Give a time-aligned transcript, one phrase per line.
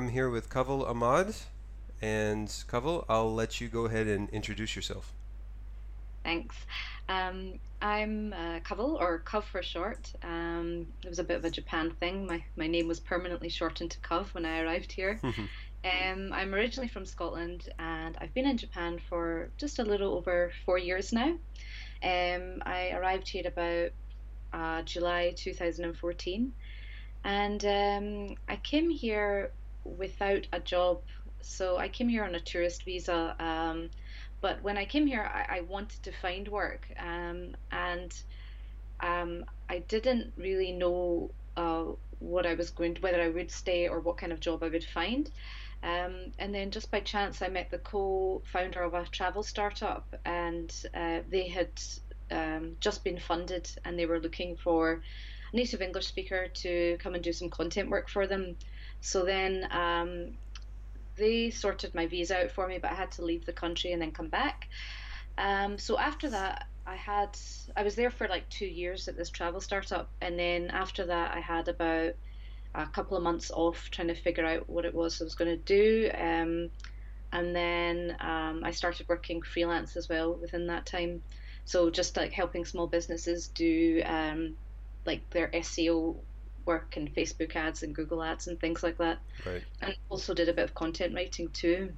[0.00, 1.34] I'm here with Kaval Ahmad,
[2.00, 5.12] and Kaval, I'll let you go ahead and introduce yourself.
[6.24, 6.56] Thanks.
[7.06, 10.10] Um, I'm uh, Kaval, or Cov for short.
[10.22, 12.26] Um, it was a bit of a Japan thing.
[12.26, 15.20] My, my name was permanently shortened to Cov when I arrived here.
[15.22, 20.50] um, I'm originally from Scotland and I've been in Japan for just a little over
[20.64, 21.36] four years now.
[22.02, 23.90] Um, I arrived here about
[24.54, 26.54] uh, July 2014
[27.22, 29.52] and um, I came here
[29.98, 31.00] without a job.
[31.42, 33.34] So I came here on a tourist visa.
[33.38, 33.90] Um,
[34.40, 38.12] but when I came here, I, I wanted to find work, um, and
[39.00, 41.84] um, I didn't really know uh,
[42.20, 44.68] what I was going to, whether I would stay or what kind of job I
[44.68, 45.30] would find.
[45.82, 50.74] Um, and then just by chance, I met the co-founder of a travel startup, and
[50.94, 51.70] uh, they had
[52.30, 55.02] um, just been funded, and they were looking for
[55.52, 58.56] a native English speaker to come and do some content work for them.
[59.00, 60.34] So then um,
[61.16, 64.00] they sorted my visa out for me, but I had to leave the country and
[64.00, 64.68] then come back.
[65.38, 67.36] Um, so after that, I had
[67.76, 71.34] I was there for like two years at this travel startup, and then after that,
[71.34, 72.14] I had about
[72.74, 75.50] a couple of months off trying to figure out what it was I was going
[75.50, 76.10] to do.
[76.14, 76.70] Um,
[77.32, 81.22] and then um, I started working freelance as well within that time.
[81.64, 84.54] So just like helping small businesses do um,
[85.06, 86.16] like their SEO
[86.72, 89.18] work and Facebook ads and Google ads and things like that.
[89.44, 89.64] Right.
[89.82, 91.92] And also did a bit of content writing too.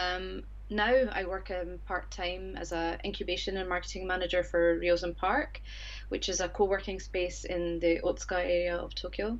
[0.00, 5.14] Um, now I work um, part time as a incubation and marketing manager for Ryozen
[5.16, 5.60] Park,
[6.08, 9.38] which is a co-working space in the Otsuka area of Tokyo.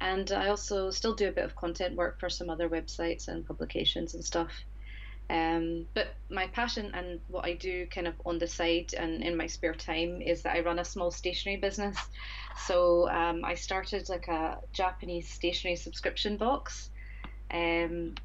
[0.00, 3.46] And I also still do a bit of content work for some other websites and
[3.46, 4.52] publications and stuff.
[5.30, 9.36] Um, but my passion and what I do kind of on the side and in
[9.36, 11.96] my spare time is that I run a small stationery business.
[12.66, 16.90] So um, I started like a Japanese stationery subscription box.
[17.52, 18.16] Um,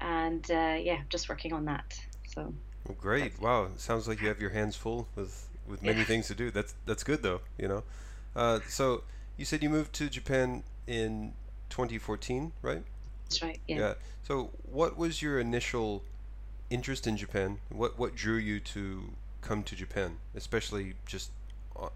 [0.00, 1.98] and uh, yeah, just working on that.
[2.34, 2.54] So.
[2.86, 3.38] Well, great!
[3.40, 6.04] Wow, sounds like you have your hands full with with many yeah.
[6.04, 6.50] things to do.
[6.50, 7.40] That's that's good though.
[7.58, 7.82] You know,
[8.34, 9.02] uh, so
[9.36, 11.34] you said you moved to Japan in
[11.68, 12.82] 2014, right?
[13.24, 13.60] That's right.
[13.68, 13.78] Yeah.
[13.78, 13.94] Yeah.
[14.22, 16.02] So, what was your initial
[16.70, 17.58] interest in Japan?
[17.68, 19.10] What what drew you to
[19.42, 21.30] come to Japan, especially just
[21.78, 21.88] uh,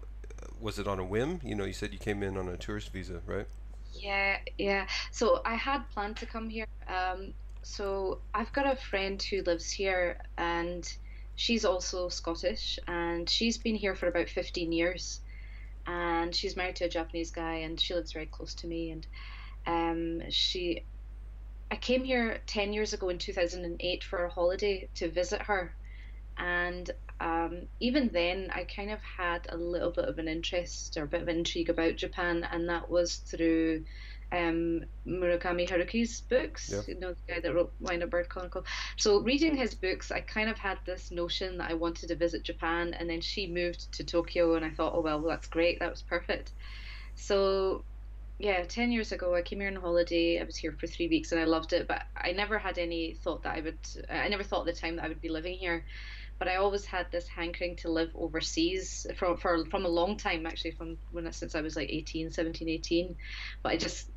[0.59, 1.39] was it on a whim?
[1.43, 3.47] You know, you said you came in on a tourist visa, right?
[3.93, 4.87] Yeah, yeah.
[5.11, 6.67] So I had planned to come here.
[6.87, 7.33] Um,
[7.63, 10.87] so I've got a friend who lives here, and
[11.35, 15.21] she's also Scottish, and she's been here for about fifteen years,
[15.87, 19.07] and she's married to a Japanese guy, and she lives very close to me, and
[19.65, 20.83] um, she
[21.71, 25.75] I came here 10 years ago in 2008 for a holiday to visit her.
[26.37, 31.03] And um, even then, I kind of had a little bit of an interest or
[31.03, 33.85] a bit of intrigue about Japan, and that was through
[34.31, 36.81] um, Murakami Haruki's books, yeah.
[36.87, 38.65] you know, the guy that wrote Wind-Up Bird Chronicle.
[38.97, 42.43] So, reading his books, I kind of had this notion that I wanted to visit
[42.43, 45.91] Japan, and then she moved to Tokyo, and I thought, oh, well, that's great, that
[45.91, 46.51] was perfect.
[47.15, 47.85] So,
[48.37, 50.39] yeah, 10 years ago, I came here on holiday.
[50.39, 53.15] I was here for three weeks and I loved it, but I never had any
[53.23, 53.79] thought that I would,
[54.09, 55.85] I never thought at the time that I would be living here.
[56.37, 60.45] But I always had this hankering to live overseas from, for, from a long time,
[60.45, 63.15] actually, from when since I was like 18, 17, 18.
[63.63, 64.09] But I just,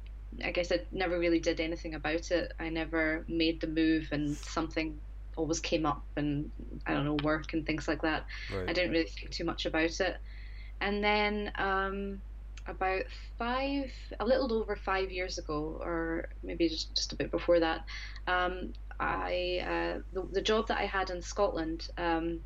[0.45, 2.53] I guess I never really did anything about it.
[2.59, 4.99] I never made the move and something
[5.37, 6.51] always came up and
[6.87, 8.25] I don't know, work and things like that.
[8.53, 8.69] Right.
[8.69, 10.17] I didn't really think too much about it.
[10.81, 12.21] And then, um,
[12.69, 13.03] about
[13.39, 17.85] five, a little over five years ago, or maybe just, just a bit before that,
[18.27, 22.41] um, I uh, the, the job that I had in Scotland, um,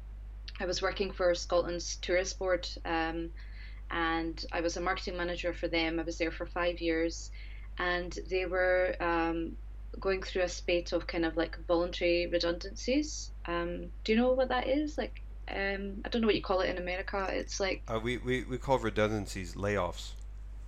[0.60, 3.30] I was working for Scotland's Tourist Board, um,
[3.90, 5.98] and I was a marketing manager for them.
[5.98, 7.30] I was there for five years,
[7.78, 9.52] and they were um,
[9.98, 13.30] going through a spate of kind of like voluntary redundancies.
[13.46, 14.98] Um, do you know what that is?
[14.98, 17.28] Like um, I don't know what you call it in America.
[17.30, 20.12] It's like uh, we, we we call redundancies layoffs.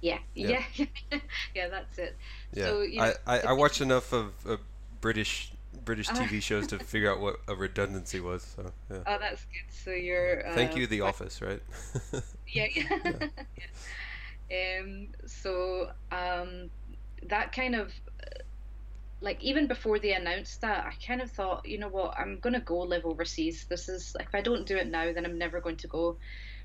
[0.00, 0.86] Yeah, yeah, yeah,
[1.54, 2.16] yeah that's it.
[2.52, 4.56] Yeah, so, you know, I, I, I watched enough of uh,
[5.00, 5.52] British
[5.84, 8.42] British TV shows to figure out what a redundancy was.
[8.56, 8.98] So yeah.
[9.06, 9.72] Oh, that's good.
[9.72, 10.46] So you're.
[10.46, 11.62] Uh, Thank you, The Office, right?
[12.48, 13.28] yeah, yeah.
[14.50, 14.80] yeah.
[14.80, 15.08] Um.
[15.26, 16.70] So um,
[17.28, 17.92] that kind of
[19.24, 22.60] like even before they announced that, I kind of thought, you know what, I'm gonna
[22.60, 23.64] go live overseas.
[23.68, 26.18] This is like if I don't do it now, then I'm never going to go.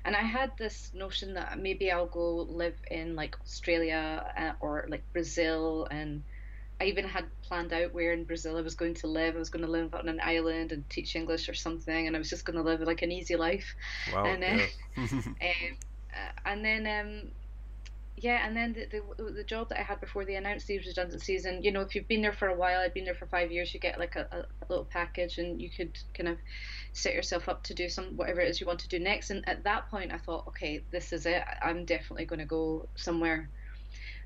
[0.04, 4.86] And I had this notion that maybe I'll go live in like Australia uh, or
[4.88, 6.22] like Brazil, and
[6.80, 9.36] I even had planned out where in Brazil I was going to live.
[9.36, 12.18] I was going to live on an island and teach English or something, and I
[12.18, 13.74] was just going to live like an easy life.
[14.12, 14.24] Wow.
[14.24, 14.66] And, yeah.
[14.96, 15.34] um,
[16.12, 17.30] uh, and then um,
[18.20, 18.86] yeah, and then the,
[19.18, 21.94] the the job that I had before they announced these redundancies, and you know, if
[21.94, 24.14] you've been there for a while, I'd been there for five years, you get like
[24.16, 26.36] a, a little package, and you could kind of
[26.92, 29.30] set yourself up to do some whatever it is you want to do next.
[29.30, 31.42] And at that point, I thought, okay, this is it.
[31.62, 33.48] I'm definitely going to go somewhere.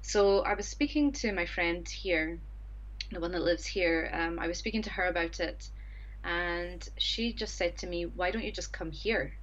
[0.03, 2.41] So I was speaking to my friend here,
[3.13, 4.11] the one that lives here.
[4.13, 5.69] Um, I was speaking to her about it,
[6.25, 9.35] and she just said to me, "Why don't you just come here?"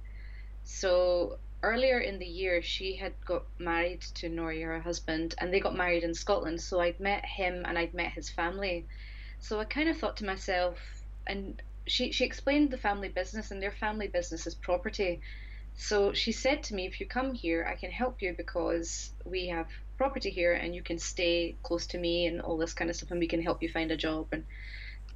[0.64, 5.60] So earlier in the year, she had got married to Nori, her husband, and they
[5.60, 6.60] got married in Scotland.
[6.60, 8.86] So I'd met him and I'd met his family.
[9.38, 10.78] So I kind of thought to myself,
[11.26, 15.20] and she, she explained the family business, and their family business is property.
[15.74, 19.48] So she said to me, if you come here, I can help you because we
[19.48, 22.96] have property here and you can stay close to me and all this kind of
[22.96, 24.44] stuff, and we can help you find a job and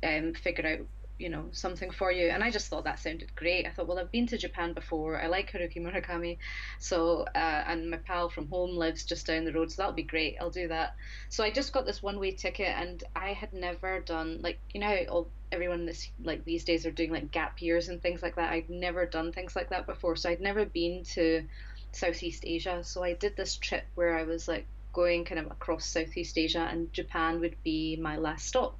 [0.02, 0.86] um, figure out
[1.18, 2.28] you know something for you.
[2.28, 3.66] And i just thought that sounded great.
[3.66, 5.20] I thought well i've been to japan before.
[5.20, 6.38] I like haruki murakami.
[6.78, 10.02] So uh, and my pal from home lives just down the road so that'll be
[10.02, 10.36] great.
[10.40, 10.94] I'll do that.
[11.28, 14.80] So i just got this one way ticket and i had never done like you
[14.80, 18.36] know all everyone this like these days are doing like gap years and things like
[18.36, 18.52] that?
[18.52, 20.16] I'd never done things like that before.
[20.16, 21.46] So i'd never been to
[21.92, 22.82] southeast asia.
[22.84, 26.66] So i did this trip where i was like going kind of across southeast asia
[26.70, 28.78] and japan would be my last stop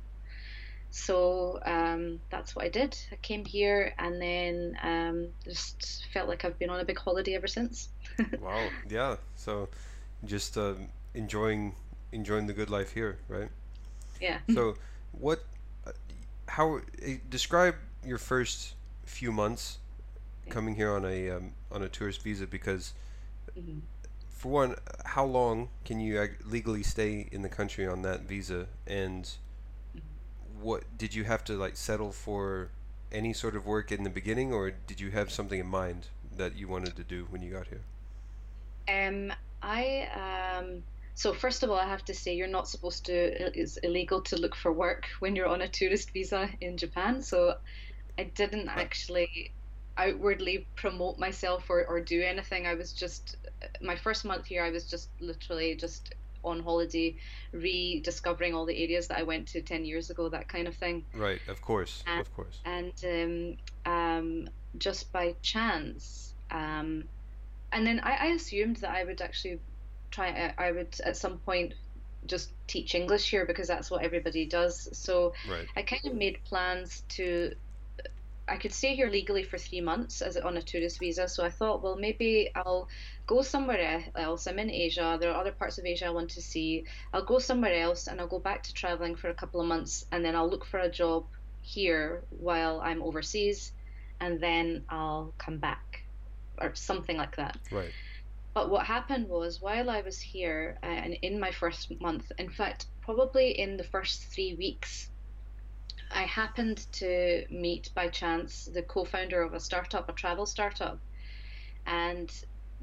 [0.91, 2.99] so um, that's what I did.
[3.13, 7.35] I came here and then um, just felt like I've been on a big holiday
[7.35, 7.89] ever since.
[8.41, 8.69] wow.
[8.89, 9.17] Yeah.
[9.35, 9.69] So
[10.25, 10.75] just uh,
[11.15, 11.75] enjoying
[12.13, 13.49] enjoying the good life here, right?
[14.21, 14.39] Yeah.
[14.55, 14.77] So
[15.13, 15.45] what?
[15.87, 15.93] Uh,
[16.49, 16.81] how uh,
[17.29, 17.75] describe
[18.05, 18.75] your first
[19.05, 19.79] few months
[20.49, 22.95] coming here on a um, on a tourist visa because.
[23.59, 23.79] Mm-hmm.
[24.29, 29.27] For one, how long can you legally stay in the country on that visa, and
[30.61, 32.71] what did you have to like settle for
[33.13, 36.57] any sort of work in the beginning, or did you have something in mind that
[36.57, 37.83] you wanted to do when you got here?
[38.89, 39.33] Um,
[39.63, 40.09] I
[40.61, 40.83] um.
[41.15, 43.15] So first of all, I have to say you're not supposed to.
[43.59, 47.23] It's illegal to look for work when you're on a tourist visa in Japan.
[47.23, 47.57] So
[48.19, 49.53] I didn't actually
[49.97, 52.67] outwardly promote myself or, or do anything.
[52.67, 53.37] I was just
[53.81, 54.63] my first month here.
[54.63, 56.15] I was just literally just
[56.47, 57.17] on holiday,
[57.53, 61.05] rediscovering all the areas that I went to 10 years ago, that kind of thing.
[61.15, 62.59] Right, of course, and, of course.
[62.65, 64.49] And um, um,
[64.79, 67.05] just by chance, um,
[67.73, 69.61] and then I, I, assumed that I would actually
[70.11, 71.75] try, uh, I would at some point
[72.27, 74.89] just teach English here because that's what everybody does.
[74.93, 75.67] So right.
[75.77, 77.55] I kind of made plans to
[78.49, 81.27] I could stay here legally for three months as on a tourist visa.
[81.29, 82.89] So I thought, well, maybe I'll
[83.27, 84.47] go somewhere else.
[84.47, 85.19] I'm in Asia.
[85.21, 86.85] There are other parts of Asia I want to see.
[87.13, 90.07] I'll go somewhere else and I'll go back to traveling for a couple of months
[90.13, 91.27] and then I'll look for a job
[91.63, 93.73] here while I'm overseas
[94.21, 96.05] and then I'll come back
[96.59, 97.59] or something like that.
[97.73, 97.91] Right.
[98.55, 102.49] But what happened was while I was here uh, and in my first month, in
[102.49, 105.11] fact, probably in the first three weeks,
[106.11, 110.99] I happened to meet by chance the co-founder of a startup, a travel startup,
[111.87, 112.31] and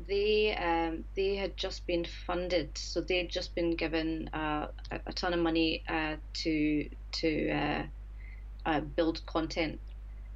[0.08, 5.14] they um, they had just been funded, so they'd just been given uh, a, a,
[5.14, 7.84] ton of money uh, to to uh,
[8.66, 9.80] uh, build content,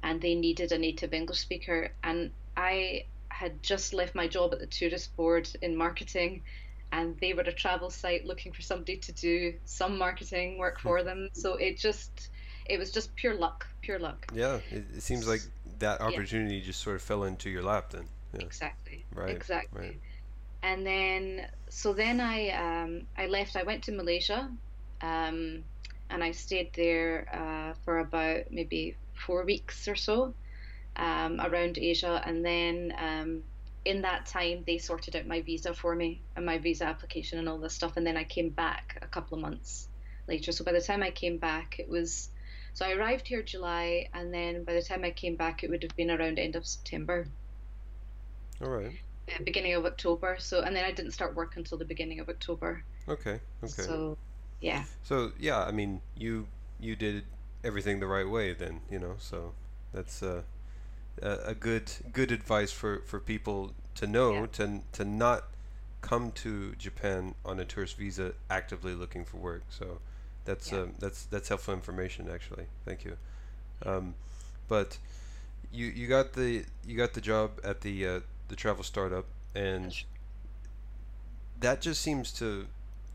[0.02, 4.58] and they needed a native English speaker, and I had just left my job at
[4.58, 6.42] the tourist board in marketing.
[6.90, 11.02] And they were a travel site looking for somebody to do some marketing work for
[11.08, 11.28] them.
[11.34, 12.30] So it just
[12.68, 14.26] it was just pure luck, pure luck.
[14.34, 15.40] Yeah, it, it seems like
[15.78, 16.64] that opportunity yeah.
[16.64, 18.06] just sort of fell into your lap then.
[18.34, 18.42] Yeah.
[18.42, 19.04] Exactly.
[19.14, 19.34] Right.
[19.34, 19.80] Exactly.
[19.80, 20.00] Right.
[20.62, 23.56] And then, so then I um, I left.
[23.56, 24.50] I went to Malaysia,
[25.00, 25.64] um,
[26.10, 30.34] and I stayed there uh, for about maybe four weeks or so
[30.96, 32.92] um, around Asia, and then.
[32.98, 33.42] Um,
[33.84, 37.48] in that time, they sorted out my visa for me and my visa application and
[37.48, 37.96] all this stuff.
[37.96, 39.88] And then I came back a couple of months
[40.26, 40.52] later.
[40.52, 42.28] So by the time I came back, it was
[42.74, 45.82] so I arrived here July, and then by the time I came back, it would
[45.82, 47.26] have been around end of September.
[48.62, 48.92] All right.
[49.28, 50.36] Uh, beginning of October.
[50.38, 52.82] So and then I didn't start work until the beginning of October.
[53.08, 53.40] Okay.
[53.62, 53.82] Okay.
[53.82, 54.16] So,
[54.60, 54.84] yeah.
[55.02, 56.46] So yeah, I mean, you
[56.80, 57.24] you did
[57.64, 59.14] everything the right way then, you know.
[59.18, 59.52] So
[59.92, 60.42] that's uh,
[61.22, 64.46] a good good advice for for people to know yeah.
[64.52, 65.44] to to not
[66.00, 69.62] come to Japan on a tourist visa actively looking for work.
[69.70, 70.00] So
[70.48, 70.80] that's yeah.
[70.80, 72.64] um, that's that's helpful information actually.
[72.86, 73.16] Thank you.
[73.84, 74.14] Um,
[74.66, 74.96] but
[75.70, 79.94] you you got the you got the job at the uh, the travel startup, and
[81.60, 82.66] that just seems to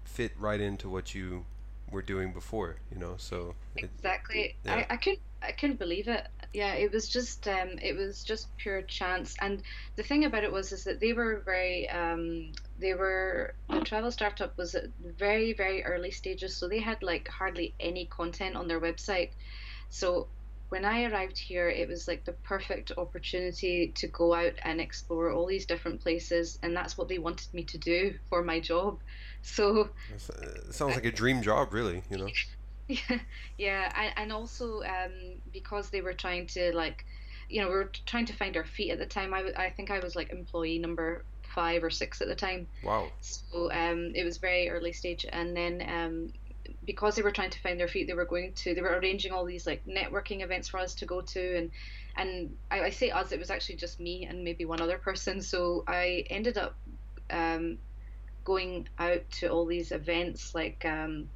[0.06, 1.46] fit right into what you
[1.90, 2.76] were doing before.
[2.92, 4.40] You know, so exactly.
[4.42, 4.86] It, yeah.
[4.90, 6.28] I I couldn't I couldn't believe it.
[6.54, 9.36] Yeah, it was just um, it was just pure chance.
[9.42, 9.64] And
[9.96, 12.52] the thing about it was is that they were very um,
[12.84, 14.86] they were the travel startup was at
[15.18, 19.30] very very early stages, so they had like hardly any content on their website.
[19.90, 20.28] So
[20.70, 25.32] when I arrived here, it was like the perfect opportunity to go out and explore
[25.32, 29.00] all these different places, and that's what they wanted me to do for my job.
[29.46, 32.04] So it sounds like a dream job, really.
[32.10, 32.30] You know.
[32.88, 33.20] Yeah,
[33.58, 37.06] yeah, and also um, because they were trying to like,
[37.50, 39.34] you know, we were trying to find our feet at the time.
[39.34, 41.24] I, I think I was like employee number
[41.54, 42.68] five or six at the time.
[42.84, 43.12] Wow.
[43.22, 46.34] So um, it was very early stage, and then um,
[46.86, 49.32] because they were trying to find their feet, they were going to they were arranging
[49.32, 51.72] all these like networking events for us to go to, and
[52.16, 55.42] and I, I say us, it was actually just me and maybe one other person.
[55.42, 56.76] So I ended up
[57.30, 57.78] um,
[58.44, 61.30] going out to all these events like um,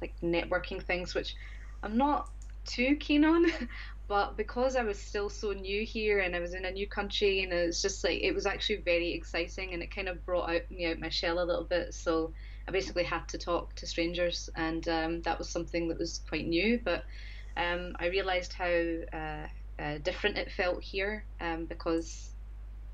[0.00, 1.34] like networking things, which
[1.82, 2.28] I'm not
[2.64, 3.46] too keen on.
[4.08, 7.42] but because I was still so new here and I was in a new country
[7.42, 10.50] and it was just like it was actually very exciting and it kind of brought
[10.50, 11.94] out me out my shell a little bit.
[11.94, 12.32] So
[12.68, 16.46] I basically had to talk to strangers and um, that was something that was quite
[16.46, 16.80] new.
[16.84, 17.04] But
[17.56, 19.46] um, I realised how uh,
[19.78, 22.30] uh, different it felt here um, because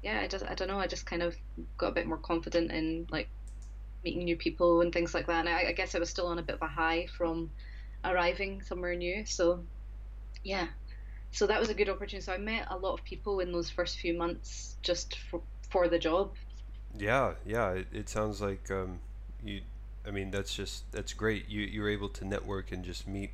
[0.03, 1.35] yeah, I just I don't know I just kind of
[1.77, 3.29] got a bit more confident in like
[4.05, 5.47] meeting new people and things like that.
[5.47, 7.51] And I, I guess I was still on a bit of a high from
[8.05, 9.25] arriving somewhere new.
[9.27, 9.65] So,
[10.45, 10.69] yeah.
[11.31, 12.25] So that was a good opportunity.
[12.25, 15.89] So I met a lot of people in those first few months just for, for
[15.89, 16.33] the job.
[16.97, 17.71] Yeah, yeah.
[17.73, 19.01] It, it sounds like um,
[19.45, 19.61] you.
[20.07, 21.49] I mean, that's just that's great.
[21.49, 23.31] You you were able to network and just meet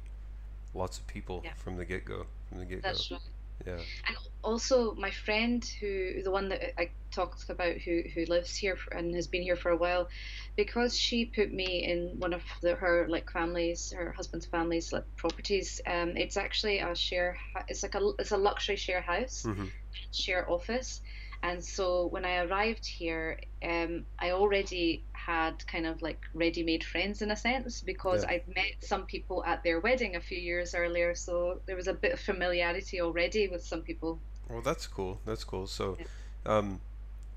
[0.75, 1.53] lots of people yeah.
[1.57, 2.27] from the get go.
[2.49, 2.89] From the get go.
[2.89, 3.21] That's right.
[3.67, 3.79] Yeah.
[4.07, 8.77] And also, my friend who, the one that I talked about, who who lives here
[8.93, 10.09] and has been here for a while,
[10.57, 15.05] because she put me in one of the, her like families, her husband's family's like
[15.17, 15.81] properties.
[15.87, 17.39] Um, it's actually a share.
[17.69, 19.67] It's like a it's a luxury share house, mm-hmm.
[20.13, 21.01] share office,
[21.43, 27.23] and so when I arrived here, um, I already had kind of like ready-made friends
[27.23, 28.31] in a sense because yeah.
[28.31, 31.95] I'd met some people at their wedding a few years earlier, so there was a
[31.95, 34.19] bit of familiarity already with some people.
[34.51, 35.21] Well, that's cool.
[35.25, 35.67] That's cool.
[35.67, 35.97] So,
[36.45, 36.81] um,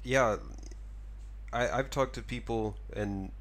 [0.03, 0.37] yeah,
[1.53, 3.31] I I've talked to people and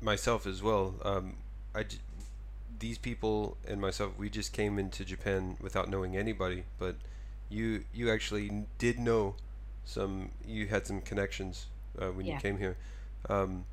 [0.00, 0.94] myself as well.
[1.04, 1.36] Um,
[1.74, 1.84] I
[2.78, 6.96] these people and myself we just came into Japan without knowing anybody, but
[7.48, 9.34] you you actually did know
[9.84, 11.66] some you had some connections
[12.00, 12.34] uh, when yeah.
[12.34, 12.76] you came here,
[13.28, 13.64] um,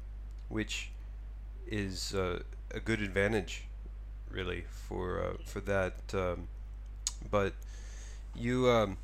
[0.49, 0.91] which
[1.67, 2.39] is uh,
[2.73, 3.63] a good advantage,
[4.29, 5.95] really for uh, for that.
[6.13, 6.47] Um,
[7.29, 7.53] but
[8.35, 8.97] you um,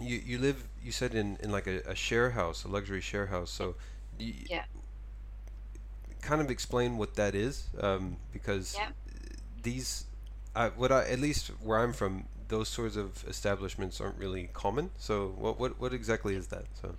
[0.00, 3.26] you you live you said in, in like a, a share house, a luxury share
[3.26, 3.50] house.
[3.50, 3.74] So
[4.18, 4.64] you, yeah.
[6.20, 8.90] Kind of explain what that is, um, because yeah.
[9.64, 10.04] these,
[10.76, 14.90] what I at least where I'm from, those sorts of establishments aren't really common.
[14.98, 16.66] So what what what exactly is that?
[16.80, 16.94] So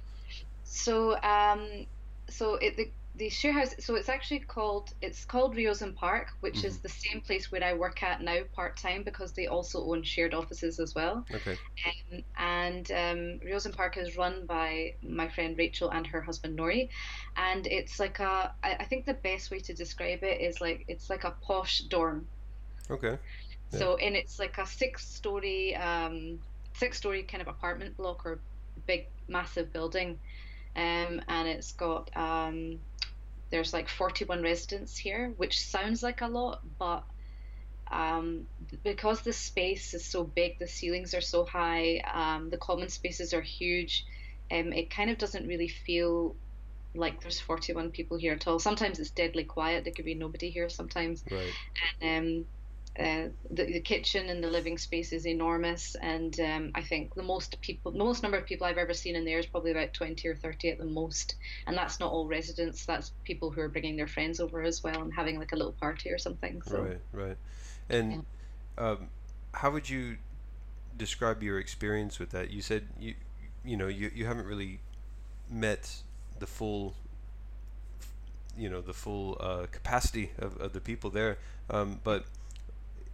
[0.74, 1.86] so um
[2.30, 6.56] so it the the share house so it's actually called it's called Ryozen Park which
[6.56, 6.68] mm-hmm.
[6.68, 10.02] is the same place where I work at now part time because they also own
[10.02, 11.24] shared offices as well.
[11.32, 11.56] Okay.
[11.86, 16.90] Um, and um, Ryozen Park is run by my friend Rachel and her husband Nori.
[17.38, 20.86] And it's like a I, I think the best way to describe it is like
[20.88, 22.26] it's like a posh dorm.
[22.90, 23.20] Okay.
[23.72, 23.80] Yeah.
[23.80, 26.40] So, and it's like a six-story, um,
[26.74, 28.40] six-story kind of apartment block or
[28.88, 30.20] big, massive building,
[30.76, 32.80] um, and it's got um,
[33.50, 37.04] there's like 41 residents here, which sounds like a lot, but
[37.92, 38.48] um,
[38.84, 43.34] because the space is so big, the ceilings are so high, um, the common spaces
[43.34, 44.06] are huge.
[44.52, 46.36] Um, it kind of doesn't really feel
[46.96, 48.60] like there's 41 people here at all.
[48.60, 49.84] Sometimes it's deadly quiet.
[49.84, 51.24] There could be nobody here sometimes.
[51.30, 51.54] Right.
[52.02, 52.46] And um,
[53.00, 57.24] uh, the, the kitchen and the living space is enormous, and um, I think the
[57.24, 59.94] most people, the most number of people I've ever seen in there is probably about
[59.94, 61.36] twenty or thirty at the most,
[61.66, 62.86] and that's not all residents.
[62.86, 65.72] That's people who are bringing their friends over as well and having like a little
[65.72, 66.62] party or something.
[66.62, 66.82] So.
[66.82, 67.38] Right, right.
[67.90, 68.26] And
[68.78, 68.90] yeah.
[68.92, 69.08] um,
[69.54, 70.18] how would you
[70.96, 72.52] describe your experience with that?
[72.52, 73.16] You said you,
[73.66, 74.80] you know, you you haven't really
[75.50, 75.96] met
[76.38, 76.94] the full
[78.56, 82.26] you know the full uh, capacity of, of the people there um, but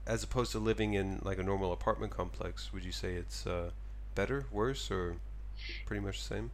[0.10, 3.70] as opposed to living in like a normal apartment complex, would you say it's uh,
[4.16, 5.18] better, worse, or
[5.86, 6.51] pretty much the same?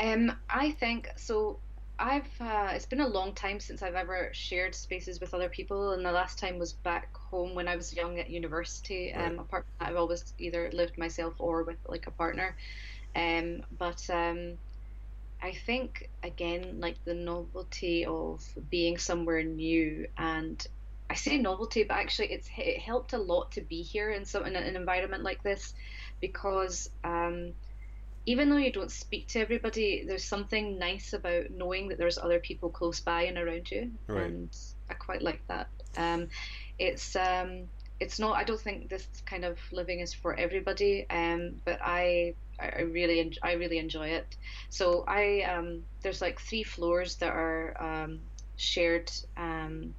[0.00, 1.58] Um, I think so.
[2.00, 5.92] I've uh, it's been a long time since I've ever shared spaces with other people,
[5.92, 9.12] and the last time was back home when I was young at university.
[9.14, 9.26] Right.
[9.26, 12.56] Um, apart from that, I've always either lived myself or with like a partner.
[13.14, 14.54] Um, but um,
[15.42, 20.66] I think again, like the novelty of being somewhere new and
[21.10, 24.46] I say novelty, but actually it's it helped a lot to be here in some
[24.46, 25.74] in an environment like this,
[26.20, 27.52] because um,
[28.26, 32.38] even though you don't speak to everybody, there's something nice about knowing that there's other
[32.38, 34.30] people close by and around you, Right.
[34.30, 34.50] and
[34.88, 35.68] I quite like that.
[35.96, 36.28] Um,
[36.78, 37.66] it's um,
[37.98, 38.36] it's not.
[38.36, 43.20] I don't think this kind of living is for everybody, um, but I I really
[43.20, 44.36] en- I really enjoy it.
[44.70, 48.20] So I um, there's like three floors that are um,
[48.56, 49.10] shared.
[49.36, 49.94] Um,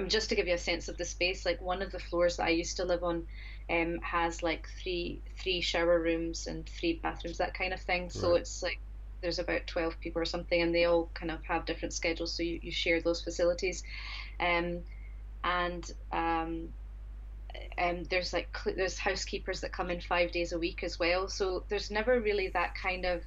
[0.00, 2.36] Mean, just to give you a sense of the space, like one of the floors
[2.36, 3.26] that I used to live on
[3.70, 8.10] um, has like three three shower rooms and three bathrooms, that kind of thing.
[8.10, 8.40] So Right.
[8.40, 8.80] it's like
[9.22, 12.42] there's about 12 people or something, and they all kind of have different schedules, so
[12.42, 13.82] you, you share those facilities.
[14.40, 14.84] Um,
[15.44, 16.74] and um,
[17.78, 21.28] and there's like cl- there's housekeepers that come in five days a week as well.
[21.28, 23.24] So there's never really that kind of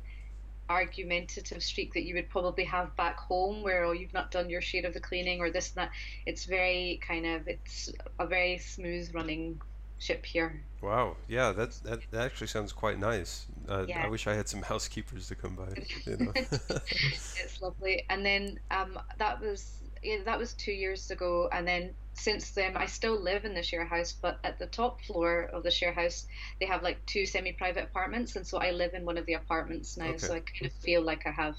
[0.70, 4.62] argumentative streak that you would probably have back home where oh you've not done your
[4.62, 5.92] share of the cleaning or this and that
[6.26, 9.60] it's very kind of it's a very smooth running
[9.98, 11.18] ship here Wow.
[11.28, 13.46] Yeah, that's that, that actually sounds quite nice.
[13.68, 15.68] Uh, I wish I had some housekeepers to come by,
[16.06, 16.32] you know.
[16.36, 21.94] it's lovely and then um that was yeah, that was two years ago and then
[22.14, 25.64] since then I still live in the share house but at the top floor of
[25.64, 26.26] the share house
[26.60, 29.98] they have like two semi-private apartments and so I live in one of the apartments
[29.98, 30.18] now Okay.
[30.18, 31.56] so I kind of feel like I have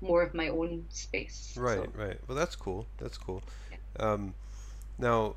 [0.00, 2.18] more of my own space Right, so right.
[2.28, 2.86] Well, that's cool.
[2.98, 3.42] That's cool.
[3.70, 3.78] yeah.
[3.98, 4.34] Um,
[4.98, 5.36] now,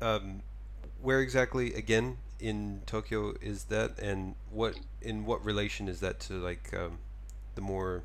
[0.00, 0.42] um,
[1.02, 6.34] where exactly again in Tokyo is that, and what in what relation is that to
[6.34, 6.98] like um,
[7.54, 8.04] the more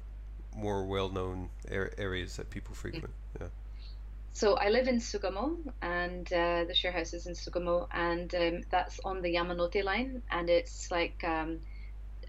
[0.56, 3.14] more well-known ar- areas that people frequent?
[3.40, 3.48] Yeah.
[4.34, 8.62] So I live in Sugamo, and uh, the share house is in Sugamo, and um,
[8.72, 11.60] that's on the Yamanote line, and it's like um,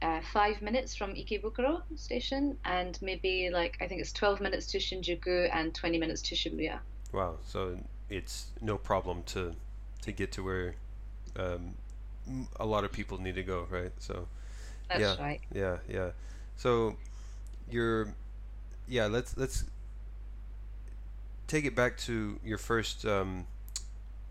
[0.02, 4.78] uh, five minutes from Ikebukuro station, and maybe like I think it's 12 minutes to
[4.78, 6.80] Shinjuku and 20 minutes to Shibuya.
[7.12, 7.36] Wow.
[7.46, 7.78] So
[8.10, 9.54] it's no problem to
[10.02, 10.74] to get to where
[11.36, 11.74] um,
[12.60, 13.92] a lot of people need to go, right?
[13.98, 14.28] So
[14.90, 15.40] yeah, That's right.
[15.54, 16.10] yeah, yeah.
[16.56, 16.96] So
[17.70, 18.14] you're
[18.88, 19.06] yeah.
[19.06, 19.64] Let's let's
[21.46, 23.46] take it back to your first um,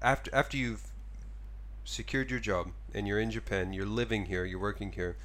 [0.01, 0.83] after after you've
[1.85, 5.17] secured your job and you're in Japan, you're living here, you're working here.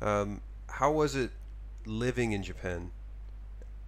[0.00, 1.30] Um, how was it
[1.84, 2.90] living in Japan?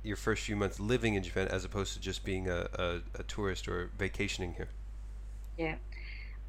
[0.03, 3.23] Your first few months living in Japan, as opposed to just being a, a, a
[3.25, 4.69] tourist or vacationing here.
[5.57, 5.75] Yeah.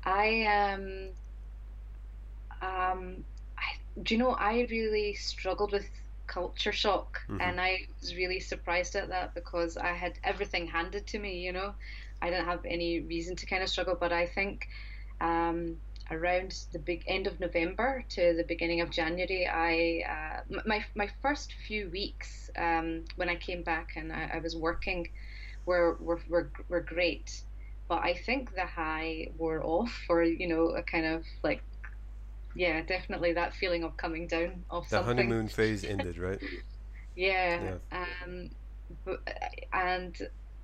[0.03, 1.09] I um
[2.61, 3.25] um
[3.57, 5.89] I do you know I really struggled with
[6.29, 11.07] culture shock hmm and I was really surprised at that because I had everything handed
[11.09, 11.75] to me, you know.
[12.21, 14.67] I didn't have any reason to kind of struggle, but I think
[15.21, 15.77] um
[16.11, 21.09] around the big end of November to the beginning of January, I uh, my my
[21.21, 25.07] first few weeks um, when I came back and I, I was working
[25.65, 27.29] were, were were were great,
[27.89, 31.63] but I think the high wore off, or you know, a kind of like
[32.53, 35.03] yeah, definitely that feeling of coming down of The something.
[35.03, 36.41] honeymoon phase ended, right?
[37.15, 37.79] Yeah, Yeah.
[37.91, 38.49] um,
[39.05, 39.19] but
[39.73, 40.15] and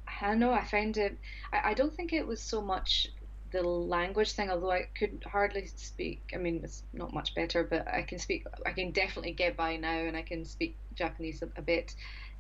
[0.07, 0.53] I don't know.
[0.53, 1.19] I found it.
[1.51, 3.07] I, I don't think it was so much
[3.51, 6.23] the language thing, although I could hardly speak.
[6.33, 8.43] I mean, it's not much better, but I can speak.
[8.65, 11.91] I can definitely get by now, and I can speak Japanese a, a bit.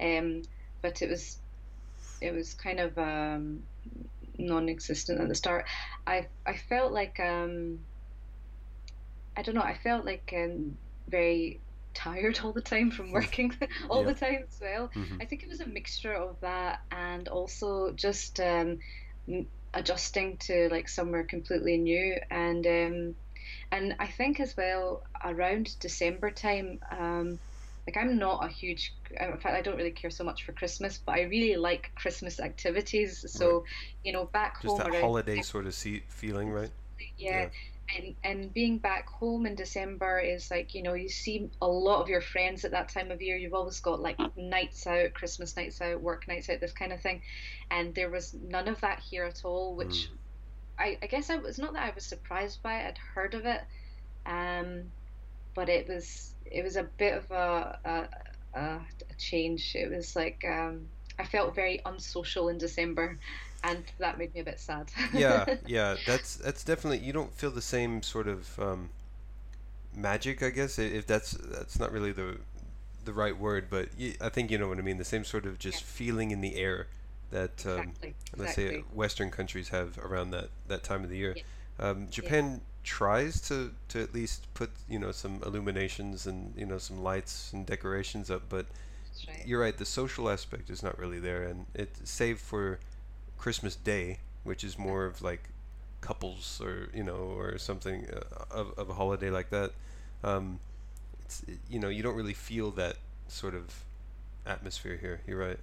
[0.01, 0.41] Um,
[0.81, 1.41] but it was
[2.21, 3.63] it was kind of um,
[4.37, 5.65] non-existent at the start.
[6.07, 7.87] I I felt like um,
[9.37, 9.61] I don't know.
[9.61, 10.77] I felt like um,
[11.09, 11.61] very
[11.93, 13.51] tired all the time from working
[13.89, 14.07] all Yeah.
[14.07, 14.89] the time as well.
[14.93, 18.77] hmm I think it was a mixture of that and also just um,
[19.73, 23.15] adjusting to like somewhere completely new and um,
[23.71, 26.79] and I think as well around December time.
[26.91, 27.39] Um,
[27.87, 31.01] like I'm not a huge, in fact, I don't really care so much for Christmas,
[31.05, 33.23] but I really like Christmas activities.
[33.23, 33.31] Right.
[33.31, 33.63] So,
[34.03, 36.71] you know, back Just home that holiday sort of see- feeling, right?
[37.17, 37.49] yeah, Yeah.
[37.93, 42.01] And and being back home in December is like, you know, you see a lot
[42.01, 43.37] of your friends at that time of year.
[43.37, 47.01] You've always got like nights out, Christmas nights out, work nights out, this kind of
[47.01, 47.21] thing.
[47.69, 49.77] And there was none of that here at all, Mm.
[49.77, 50.09] which
[50.77, 52.87] I, I guess I was not that I was surprised by it.
[52.87, 53.61] I'd heard of it,
[54.25, 54.91] um,
[55.53, 58.61] but it was it was a bit of a a, a,
[59.09, 59.73] a change.
[59.75, 60.87] It was like um,
[61.19, 63.19] I felt very unsocial in December,
[63.65, 64.91] and that made me a bit sad.
[65.11, 65.97] Yeah, yeah.
[66.05, 68.89] That's that's definitely you don't feel the same sort of um,
[69.93, 72.37] magic, I guess, if that's that's not really the
[73.05, 73.89] the right word, but
[74.21, 74.97] I think you know what I mean.
[74.97, 75.83] The same sort of just Yeah.
[75.83, 76.87] feeling in the air
[77.31, 78.83] that um, Exactly, let's say.
[78.93, 81.37] Western countries have around that that time of the year.
[81.37, 81.43] Yeah,
[81.79, 86.65] Um, yeah, Japan tries to to at least put you know some illuminations and you
[86.65, 88.67] know some lights and decorations up, but
[89.27, 89.45] right.
[89.45, 89.77] you're right.
[89.77, 92.79] The social aspect is not really there, and it's save for
[93.37, 95.49] Christmas Day, which is more of like
[96.01, 99.71] couples or you know or something uh, of, of a holiday like that.
[100.23, 100.59] Um,
[101.23, 103.83] it's you know you don't really feel that sort of
[104.45, 105.21] atmosphere here.
[105.27, 105.59] You're right.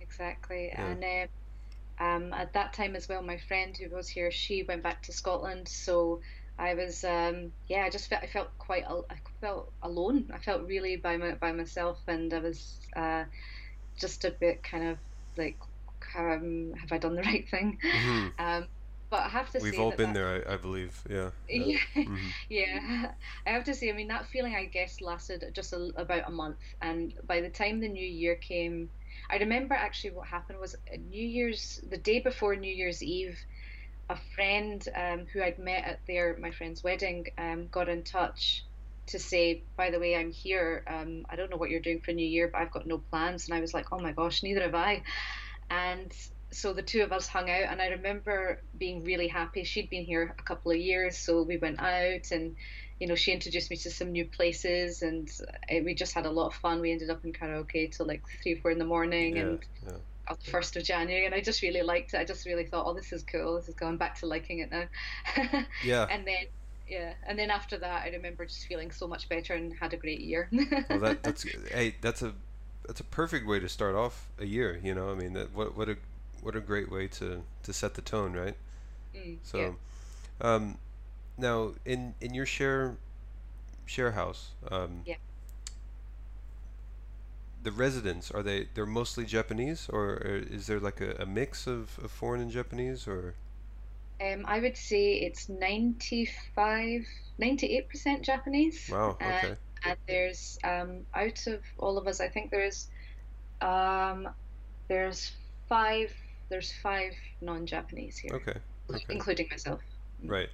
[0.00, 0.86] Exactly, yeah.
[0.86, 4.82] and uh, um, at that time as well, my friend who was here, she went
[4.82, 6.20] back to Scotland, so
[6.58, 10.30] I was um, yeah, I just felt I felt quite I felt alone.
[10.32, 13.24] I felt really by my by myself, and I was uh,
[13.98, 14.98] just a bit kind of
[15.36, 15.56] like,
[16.16, 17.78] um, have I done the right thing?
[17.84, 18.44] Mm-hmm.
[18.44, 18.66] Um,
[19.08, 21.00] but I have to We've say all that been that, there, I, I believe.
[21.08, 21.30] Yeah.
[21.48, 22.16] Yeah, mm-hmm.
[22.48, 23.12] yeah.
[23.46, 26.30] I have to say, I mean, that feeling I guess lasted just a, about a
[26.30, 28.90] month, and by the time the new year came,
[29.30, 30.76] I remember actually what happened was
[31.08, 33.38] New Year's the day before New Year's Eve
[34.08, 38.64] a friend um, who I'd met at their my friend's wedding um, got in touch
[39.08, 40.82] to say, by the way, I'm here.
[40.86, 43.46] Um, I don't know what you're doing for New Year, but I've got no plans.
[43.46, 45.02] And I was like, oh my gosh, neither have I.
[45.70, 46.12] And
[46.50, 49.64] so the two of us hung out, and I remember being really happy.
[49.64, 52.56] She'd been here a couple of years, so we went out, and
[53.00, 55.30] you know, she introduced me to some new places, and
[55.70, 56.80] uh, we just had a lot of fun.
[56.80, 59.92] We ended up in karaoke till like three, four in the morning, yeah, and yeah
[60.28, 62.18] on the first of January, and I just really liked it.
[62.18, 63.56] I just really thought, oh, this is cool.
[63.56, 64.84] This is going back to liking it now.
[65.84, 66.06] yeah.
[66.10, 66.46] And then
[66.88, 69.96] yeah, and then after that, I remember just feeling so much better and had a
[69.96, 70.48] great year.
[70.88, 72.32] well, that, that's hey, that's a
[72.86, 74.80] that's a perfect way to start off a year.
[74.82, 75.96] You know, I mean, that what what a
[76.42, 78.56] what a great way to to set the tone, right?
[79.14, 79.72] Mm, so, yeah.
[80.40, 80.78] um,
[81.38, 82.96] now in in your share
[83.86, 85.16] share house, um, yeah
[87.66, 91.98] the residents are they they're mostly Japanese or is there like a, a mix of,
[92.00, 93.34] of foreign and Japanese or
[94.20, 97.04] um, I would say it's 95
[97.40, 102.50] 98% Japanese wow okay and, and there's um, out of all of us I think
[102.50, 102.88] there's
[103.60, 104.28] um,
[104.88, 105.32] there's
[105.68, 106.12] five
[106.48, 108.54] there's five non-Japanese here okay,
[108.90, 109.04] okay.
[109.08, 109.80] including myself
[110.24, 110.48] right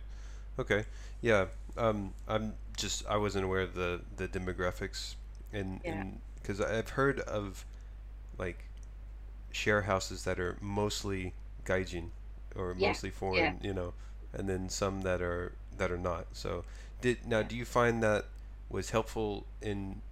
[0.58, 0.84] okay
[1.20, 5.14] yeah um, I'm just I wasn't aware of the the demographics
[5.52, 6.04] in yeah.
[6.36, 7.64] because I've heard of
[8.38, 8.64] like
[9.52, 12.08] share houses that are mostly gaijin
[12.56, 13.52] or yeah, mostly foreign, yeah.
[13.62, 13.94] you know,
[14.32, 16.26] and then some that are that are not.
[16.32, 16.64] So,
[17.00, 18.26] did now do you find that
[18.72, 20.02] was helpful in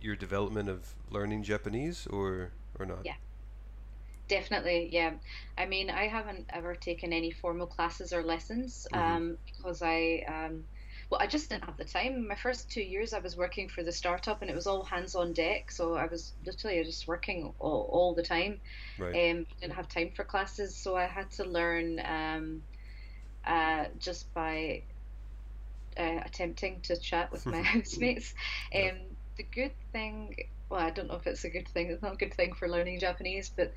[0.00, 3.04] your development of learning Japanese or or not?
[3.04, 3.14] Yeah.
[4.28, 5.12] Definitely, yeah.
[5.56, 9.16] I mean, I haven't ever taken any formal classes or lessons mm-hmm.
[9.16, 10.64] um, because I um,
[11.10, 12.28] well, I just didn't have the time.
[12.28, 15.14] My first two years, I was working for the startup, and it was all hands
[15.14, 15.70] on deck.
[15.70, 18.60] So I was literally just working all, all the time.
[18.98, 19.30] Right.
[19.30, 22.62] Um, didn't have time for classes, so I had to learn um,
[23.46, 24.82] uh, just by
[25.98, 28.34] uh, attempting to chat with my housemates.
[28.72, 28.90] Yeah.
[28.90, 28.98] Um,
[29.36, 30.36] the good thing,
[30.68, 31.90] well, I don't know if it's a good thing.
[31.90, 33.72] It's not a good thing for learning Japanese, but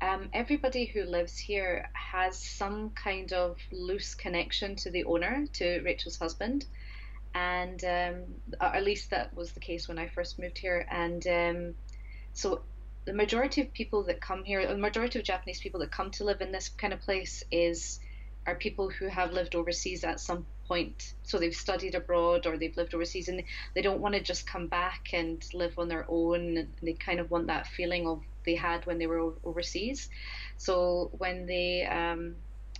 [0.00, 5.80] um, everybody who lives here has some kind of loose connection to the owner, to
[5.82, 6.66] Rachel's husband.
[7.34, 8.24] And um,
[8.60, 10.86] at least that was the case when I first moved here.
[10.90, 11.74] And um,
[12.32, 12.62] so
[13.04, 16.24] the majority of people that come here, the majority of Japanese people that come to
[16.24, 18.00] live in this kind of place is
[18.46, 21.14] are people who have lived overseas at some point.
[21.22, 23.42] So they've studied abroad or they've lived overseas and
[23.74, 26.68] they don't want to just come back and live on their own.
[26.82, 30.08] They kind of want that feeling of they had when they were overseas.
[30.56, 32.36] So when they um,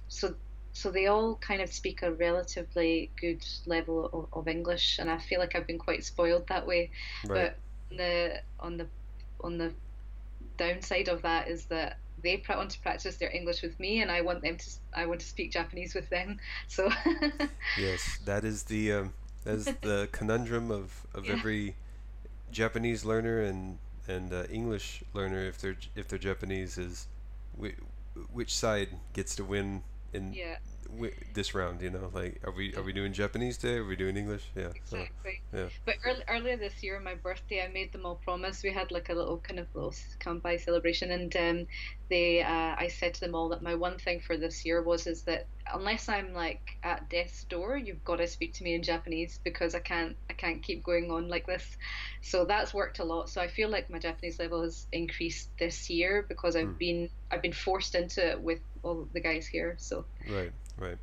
[0.09, 0.35] so
[0.73, 5.18] so they all kind of speak a relatively good level of, of, English, and I
[5.18, 6.90] feel like I've been quite spoiled that way.
[7.27, 7.53] Right.
[7.90, 8.87] But the on the
[9.42, 9.73] on the
[10.57, 14.20] downside of that is that they want to practice their English with me, and I
[14.20, 16.38] want them to I want to speak Japanese with them.
[16.68, 16.90] So
[17.78, 19.12] yes, that is the um,
[19.44, 21.32] that is the conundrum of of Yeah.
[21.35, 21.76] every
[22.50, 27.06] Japanese learner and and uh, English learner if they're if they're Japanese is
[27.56, 27.76] whi-
[28.32, 29.82] which side gets to win
[30.12, 30.56] in yeah,
[31.33, 31.83] this round.
[31.83, 33.76] You know, like are we are we doing Japanese today?
[33.76, 34.50] Are we doing English?
[34.55, 34.68] Yeah.
[34.85, 35.40] So exactly.
[35.52, 35.68] yeah.
[35.87, 38.62] But early, earlier this year, my birthday, I made them all promise.
[38.62, 41.66] We had like a little kind of little kampai celebration, and um,
[42.11, 45.07] they, uh, I said to them all that my one thing for this year was
[45.07, 48.83] is that unless I'm like at death's door, you've got to speak to me in
[48.83, 51.66] Japanese because I can't, I can't keep going on like this.
[52.22, 53.28] So that's worked a lot.
[53.28, 56.78] So I feel like my Japanese level has increased this year because I've Hmm.
[56.78, 59.76] been, I've been forced into it with all the guys here.
[59.78, 60.98] So Right, right.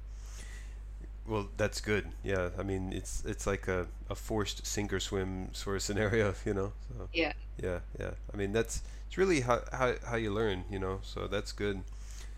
[1.28, 2.08] Well, that's good.
[2.24, 6.34] Yeah, I mean, it's it's like a, a forced sink or swim sort of scenario,
[6.46, 6.74] you know.
[6.90, 8.12] So yeah, yeah, yeah.
[8.34, 11.00] I mean, that's it's really how how, how you learn, you know.
[11.04, 11.84] So that's good.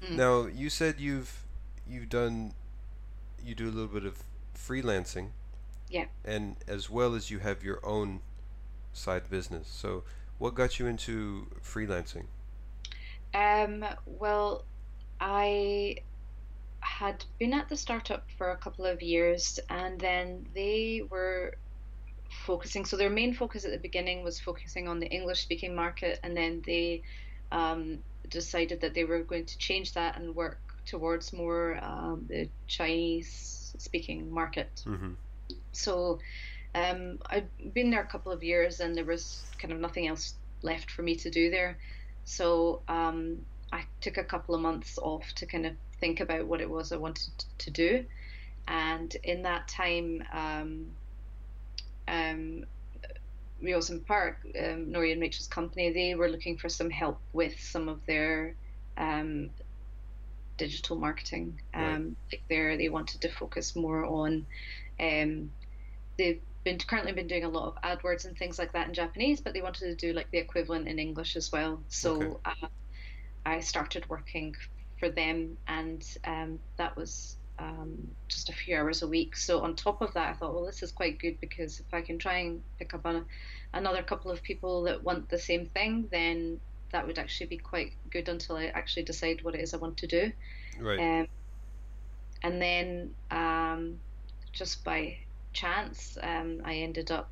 [0.04, 0.18] Mm.
[0.18, 1.44] Now, you said you've
[1.88, 2.54] you've done
[3.44, 4.24] you do a little bit of
[4.56, 5.30] freelancing.
[5.90, 6.06] Yeah.
[6.24, 8.22] And as well as you have your own
[8.94, 9.68] side business.
[9.68, 10.04] So,
[10.38, 12.26] what got you into freelancing?
[13.34, 14.64] Um, well,
[15.20, 15.98] I
[17.02, 21.56] had been at the startup for a couple of years, and then they were
[22.46, 22.86] focusing.
[22.86, 26.38] So their main focus at the beginning was focusing on the English speaking market, and
[26.38, 27.02] then they
[27.52, 32.48] um, decided that they were going to change that and work towards more um, the
[32.68, 34.84] Chinese speaking market.
[34.86, 35.14] Mm-hmm.
[35.72, 36.20] So
[36.76, 40.36] um, I've been there a couple of years, and there was kind of nothing else
[40.62, 41.80] left for me to do there.
[42.26, 43.40] So um,
[43.74, 46.92] I took a couple of months off to kind of think about what it was
[46.92, 48.06] I wanted to do.
[48.68, 50.88] And in that time, um,
[52.08, 52.66] um,
[53.64, 57.88] Ryozen Park, um, Nori and Rachel's company, they were looking for some help with some
[57.88, 58.56] of their
[58.98, 59.50] um,
[60.58, 61.62] digital marketing.
[61.74, 62.16] Um, right.
[62.34, 64.46] Like there, they wanted to focus more on.
[65.00, 65.52] Um,
[66.18, 69.42] they've been currently been doing a lot of AdWords and things like that in Japanese,
[69.42, 71.82] but they wanted to do like the equivalent in English as well.
[71.88, 72.36] So okay.
[72.64, 72.68] uh,
[73.46, 74.56] I started working
[75.02, 79.36] for them, and um, that was um, just a few hours a week.
[79.36, 82.02] So on top of that, I thought, well, this is quite good because if I
[82.02, 83.26] can try and pick up on
[83.74, 86.60] another couple of people that want the same thing, then
[86.92, 89.98] that would actually be quite good until I actually decide what it is I want
[89.98, 90.32] to do.
[90.80, 91.00] Right.
[91.00, 91.28] Um,
[92.44, 94.00] and then um,
[94.54, 95.18] just by
[95.52, 97.32] chance, um, I ended up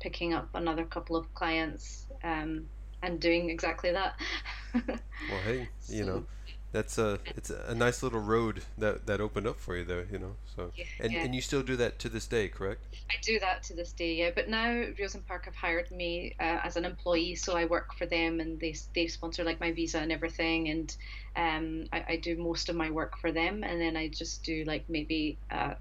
[0.00, 2.66] picking up another couple of clients um,
[3.02, 4.18] and doing exactly that.
[4.74, 6.24] well, hey, so, you know,
[6.72, 10.18] that's a it's a nice little road that that opened up for you there you
[10.18, 10.72] know so.
[10.74, 11.20] Yeah, and, yeah.
[11.20, 12.80] and you still do that to this day correct?
[13.10, 16.60] I do that to this day yeah but now Ryozen Park have hired me uh,
[16.64, 19.98] as an employee so i work for them and they they sponsor like my visa
[19.98, 20.96] and everything and
[21.36, 24.64] um i, I do most of my work for them and then i just do
[24.64, 25.74] like maybe uh,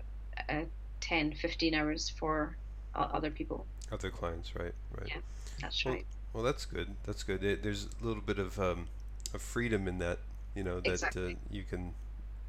[0.49, 0.63] uh
[0.99, 2.55] 10 15 hours for
[2.93, 3.65] other people.
[3.91, 5.07] Other clients right right.
[5.07, 5.21] Yeah
[5.61, 6.05] that's well, right.
[6.33, 7.43] well that's good that's good.
[7.43, 8.87] It, there's a little bit of um
[9.33, 10.19] of freedom in that
[10.55, 11.33] you know that uh, exactly.
[11.33, 11.93] uh, you can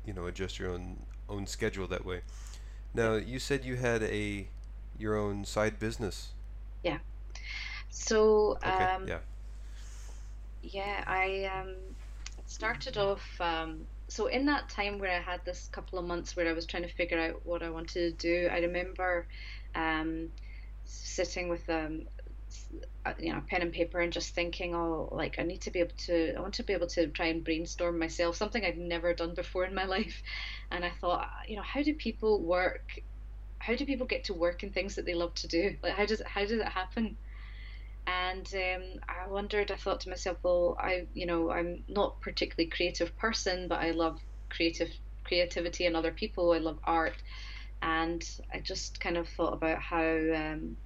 [0.07, 0.97] you know adjust your own
[1.29, 2.21] own schedule that way
[2.95, 4.47] now you said you had a
[4.99, 6.33] your own side business
[6.83, 6.99] yeah
[7.91, 8.85] so okay.
[8.85, 9.19] um, yeah
[10.62, 11.75] yeah i um
[12.47, 16.49] started off um, so in that time where i had this couple of months where
[16.49, 19.27] i was trying to figure out what i wanted to do i remember
[19.75, 20.29] um,
[20.85, 22.03] sitting with um,
[23.19, 25.95] you know pen and paper and just thinking oh like i need to be able
[25.97, 29.35] to i want to be able to try and brainstorm myself something i'd never done
[29.35, 30.23] before in my life.
[30.71, 32.85] And i thought you know how do people work
[33.59, 35.77] how do people get to work in things that they love to do?
[35.83, 37.17] Like how does how does it happen?
[38.09, 42.69] And um, i wondered i thought to myself well i you know i'm not particularly
[42.69, 44.19] creative person but i love
[44.51, 44.91] creative
[45.25, 46.53] creativity and other people.
[46.53, 47.23] I love art.
[47.83, 50.77] And i just kind of thought about how um,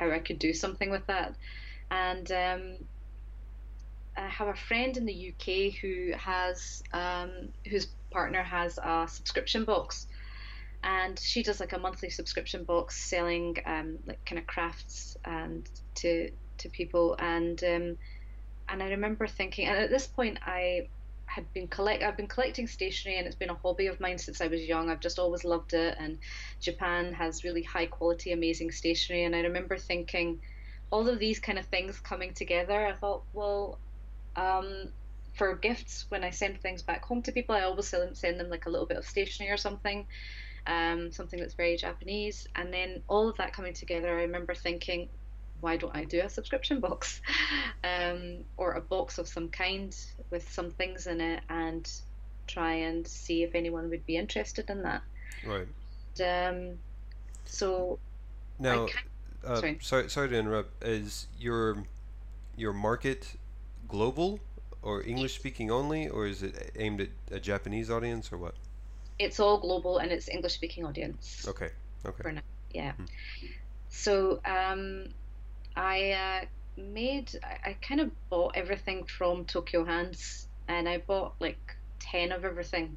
[0.00, 1.34] how I could do something with that.
[1.90, 2.76] And um,
[4.16, 7.30] I have a friend in the UK who has um,
[7.68, 10.06] whose partner has a subscription box,
[10.82, 15.68] and she does like a monthly subscription box selling um, like kind of crafts and
[15.96, 17.96] to to people and um,
[18.68, 20.88] and I remember thinking and at this point I
[21.30, 24.40] had been collect I've been collecting stationery and it's been a hobby of mine since
[24.40, 24.90] I was young.
[24.90, 26.18] I've just always loved it and
[26.60, 30.40] Japan has really high quality amazing stationery and I remember thinking
[30.90, 32.86] all of these kind of things coming together.
[32.86, 33.78] I thought, well,
[34.36, 34.92] um,
[35.34, 38.66] for gifts when I send things back home to people, I always send, them like
[38.66, 40.06] a little bit of stationery or something,
[40.66, 42.46] um, something that's very Japanese.
[42.56, 45.08] And then all of that coming together, I remember thinking,
[45.60, 47.20] why don't I do a subscription box
[47.84, 49.96] um, or a box of some kind
[50.30, 51.90] with some things in it and
[52.46, 55.02] try and see if anyone would be interested in that.
[55.46, 55.68] Right.
[56.20, 56.78] Um,
[57.44, 57.98] so
[58.58, 58.86] now,
[59.44, 59.78] uh, sorry.
[59.80, 60.84] sorry, sorry to interrupt.
[60.84, 61.84] Is your
[62.56, 63.36] your market
[63.88, 64.40] global
[64.82, 68.54] or English speaking only, or is it aimed at a Japanese audience, or what?
[69.18, 71.46] It's all global and it's English speaking audience.
[71.48, 71.70] Okay.
[72.06, 72.22] Okay.
[72.22, 72.40] For now,
[72.72, 72.92] yeah.
[72.92, 73.04] Hmm.
[73.90, 75.08] So um,
[75.76, 76.44] I uh,
[76.76, 82.32] made, I, I kind of bought everything from Tokyu Hands and I bought like 10
[82.32, 82.96] of everything.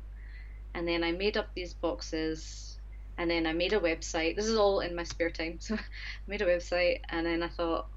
[0.73, 2.79] And then I made up these boxes
[3.17, 4.35] and then I made a website.
[4.35, 5.59] This is all in my spare time.
[5.61, 5.79] So I
[6.27, 7.87] made a website and then I thought,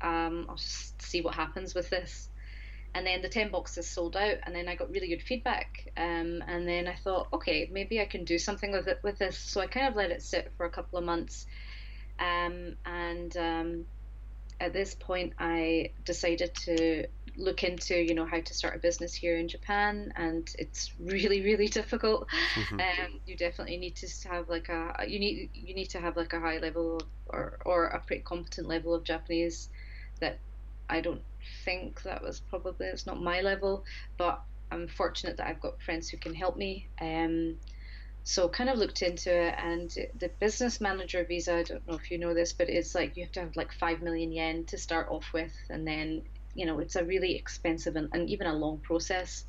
[0.00, 2.28] um, I'll just see what happens with this.
[2.94, 5.90] And then the 10 boxes sold out and then I got really good feedback.
[5.96, 9.38] Um, and then I thought, okay, maybe I can do something with it with this.
[9.38, 11.46] So I kind of let it sit for a couple of months.
[12.18, 13.84] Um, and um,
[14.60, 19.12] at this point, I decided to look into, you know, how to start a business
[19.12, 22.26] here in Japan, and it's really, really difficult.
[22.54, 22.80] Mm-hmm.
[22.80, 26.32] Um, you definitely need to have like a you need you need to have like
[26.32, 29.68] a high level or or a pretty competent level of Japanese.
[30.20, 30.38] That
[30.88, 31.22] I don't
[31.64, 33.84] think that was probably it's not my level,
[34.16, 34.40] but
[34.70, 36.88] I'm fortunate that I've got friends who can help me.
[37.00, 37.56] Um,
[38.28, 42.10] so kind of looked into it and the business manager visa i don't know if
[42.10, 44.76] you know this but it's like you have to have like 5 million yen to
[44.76, 48.52] start off with and then you know it's a really expensive and, and even a
[48.52, 49.44] long process.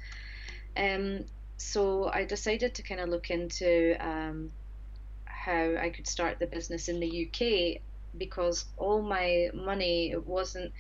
[0.78, 1.26] Um,
[1.58, 4.52] so i decided to kind of look into um,
[5.26, 7.82] how i could start the business in the uk
[8.16, 10.72] because all my money wasn't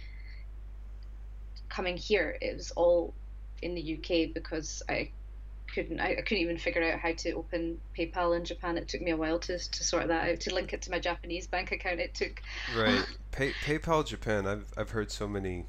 [1.67, 2.37] coming here.
[2.41, 3.15] It was all
[3.63, 5.09] in the uk because i
[5.73, 8.77] couldn't I, I, couldn't even figure out how to open PayPal in Japan.
[8.77, 10.99] It took me a while to to sort that out to link it to my
[10.99, 11.99] Japanese bank account.
[11.99, 12.41] It took
[12.75, 14.47] right Pay, PayPal Japan.
[14.47, 15.65] I've I've heard so many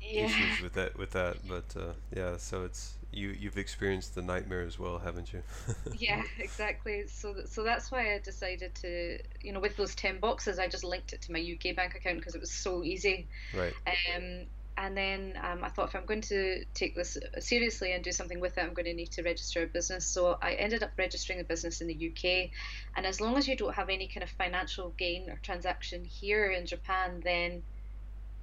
[0.00, 0.26] yeah.
[0.26, 2.36] issues with that with that, but uh, yeah.
[2.36, 5.42] So it's you you've experienced the nightmare as well, haven't you?
[5.98, 7.04] yeah, exactly.
[7.08, 10.84] So so that's why I decided to you know with those ten boxes, I just
[10.84, 13.26] linked it to my UK bank account because it was so easy.
[13.54, 13.74] Right.
[13.86, 14.46] Um,
[14.80, 18.40] and then um, I thought if I'm going to take this seriously and do something
[18.40, 20.06] with it, I'm going to need to register a business.
[20.06, 22.50] So I ended up registering a business in the UK.
[22.96, 26.50] And as long as you don't have any kind of financial gain or transaction here
[26.50, 27.62] in Japan, then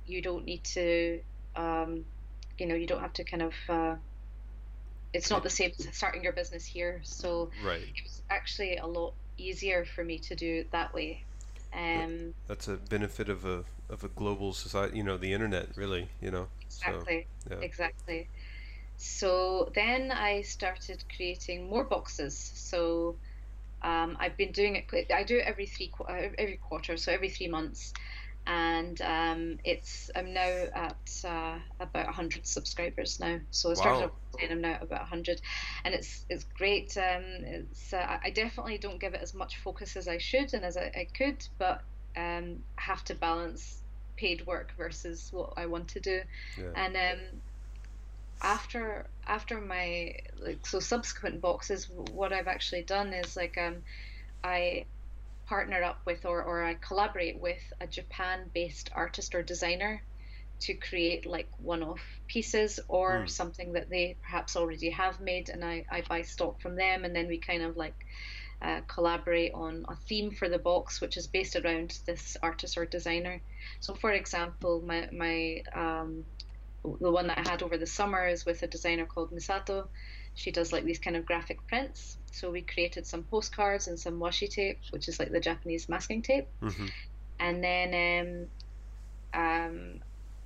[0.06, 1.22] you don't need to,
[1.56, 2.06] um,
[2.60, 3.54] you know, you don't have to kind of.
[3.68, 3.96] Uh,
[5.14, 7.02] it's not the same as starting your business here.
[7.04, 7.82] So right.
[7.82, 11.24] it was actually a lot easier for me to do it that way.
[11.78, 14.98] Um, That's a benefit of a of a global society.
[14.98, 16.10] You know, the internet, really.
[16.22, 16.48] You know.
[16.66, 17.28] Exactly.
[17.48, 17.62] So, yeah.
[17.62, 18.30] Exactly.
[18.98, 22.52] So then I started creating more boxes.
[22.56, 23.18] So
[23.84, 25.12] um, I've been doing it.
[25.14, 27.94] I do it every three every quarter, so every three months
[28.48, 33.40] and um, it's I'm now at uh, about 100 subscribers now.
[33.52, 34.12] So I started wow.
[34.42, 35.42] at I'm now at about 100,
[35.84, 36.98] and it's it's great.
[36.98, 40.64] Um, it's uh, I definitely don't give it as much focus as I should and
[40.64, 41.82] as I, I could, but
[42.16, 43.82] um, have to balance
[44.16, 46.22] paid work versus what I want to do,
[46.58, 46.70] yeah.
[46.76, 47.26] and um,
[48.42, 53.84] after after my like so subsequent boxes, what I've actually done is like um,
[54.42, 54.86] I
[55.48, 60.02] partner up with or, or I collaborate with a Japan based artist or designer
[60.60, 63.30] to create like one off pieces or mm.
[63.30, 67.16] something that they perhaps already have made and I, I buy stock from them and
[67.16, 67.96] then we kind of like
[68.62, 72.86] uh, collaborate on a theme for the box which is based around this artist or
[72.86, 73.40] designer.
[73.80, 76.26] So for example my, my um,
[76.84, 79.88] the one that I had over the summer is with a designer called Misato
[80.38, 82.16] she does like these kind of graphic prints.
[82.32, 86.22] So we created some postcards and some washi tape, which is like the Japanese masking
[86.22, 86.48] tape.
[86.62, 86.86] Mm-hmm.
[87.40, 88.48] And then
[89.34, 90.00] um, um,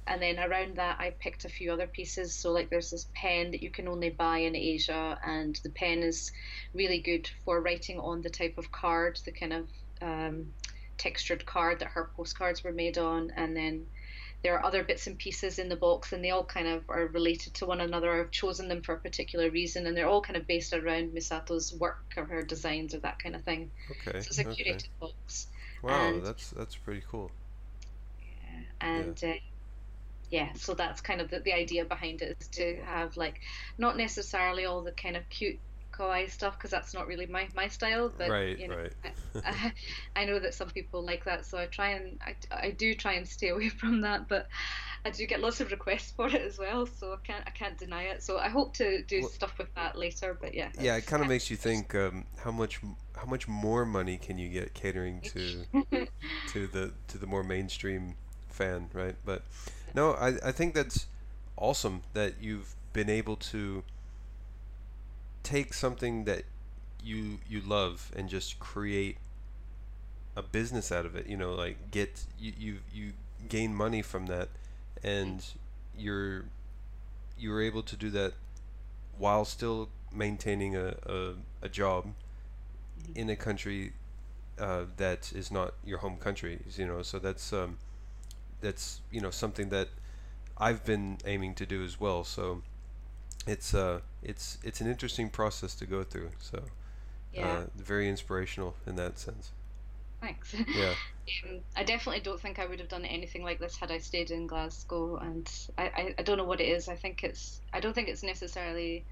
[0.08, 2.34] and then around that I picked a few other pieces.
[2.34, 6.04] So like there's this pen that you can only buy in Asia, and the pen
[6.04, 6.32] is
[6.74, 9.68] really good for writing on the type of card, the kind of
[10.02, 10.54] um,
[10.98, 13.88] textured card that her postcards were made on, and then
[14.44, 17.08] there are other bits and pieces in the box and they all kind of are
[17.08, 18.20] related to one another.
[18.20, 21.74] I've chosen them for a particular reason and they're all kind of based around Misato's
[21.74, 23.72] work or her designs or that kind of thing.
[23.92, 24.20] Okay.
[24.22, 24.64] So it's a okay.
[24.64, 25.48] curated box.
[25.84, 27.32] Wow, and, that's that's pretty cool.
[28.22, 29.30] Yeah, and yeah.
[29.30, 29.36] Uh,
[30.32, 33.42] yeah, so that's kind of the, the idea behind it is to have like
[33.78, 35.60] not necessarily all the kind of cute
[35.92, 38.12] kawaii stuff because that's not really my, my style.
[38.16, 38.94] But right, you know, right.
[39.46, 39.74] I,
[40.16, 43.14] I, know that some people like that, so I try and I, I do try
[43.14, 44.28] and stay away from that.
[44.28, 44.48] But
[45.06, 47.78] I do get lots of requests for it as well, so I can't I can't
[47.78, 48.24] deny it.
[48.24, 50.38] So I hope to do well, stuff with that later.
[50.40, 50.70] But yeah.
[50.80, 52.82] Yeah, it kind of makes you think um, how much
[53.16, 55.66] how much more money can you get catering to
[56.50, 58.16] to the to the more mainstream
[58.50, 59.16] fan, right?
[59.26, 59.44] But
[59.94, 61.08] no, I I think that's
[61.58, 63.84] awesome that you've been able to
[65.44, 66.44] take something that
[67.04, 69.18] you you love and just create
[70.36, 73.14] a business out of it you know like get you you, you
[73.50, 74.50] gain money from that
[75.04, 75.46] and
[75.98, 76.46] you're
[77.38, 78.34] you're able to do that
[79.18, 83.18] while still maintaining a, a, a job mm-hmm.
[83.20, 83.94] in a country
[84.60, 87.78] uh, that is not your home country you know so that's um,
[88.62, 89.88] that's you know something that
[90.58, 92.62] I've been aiming to do as well so
[93.48, 96.32] it's uh it's it's an interesting process to go through.
[96.40, 96.64] So
[97.34, 97.48] yeah.
[97.48, 99.52] uh, very inspirational in that sense.
[100.22, 100.56] Thanks.
[100.76, 100.94] Yeah.
[101.46, 104.32] um, I definitely don't think I would have done anything like this had I stayed
[104.32, 106.88] in Glasgow, and I, I, I don't know what it is.
[106.88, 109.06] I think it's I don't think it's necessarily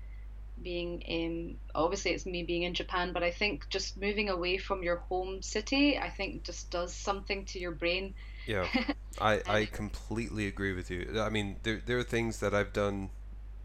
[0.61, 4.83] being um obviously it's me being in Japan, but I think just moving away from
[4.83, 8.13] your home city, I think just does something to your brain.
[8.45, 8.67] Yeah,
[9.21, 11.21] I I completely agree with you.
[11.21, 13.09] I mean, there there are things that I've done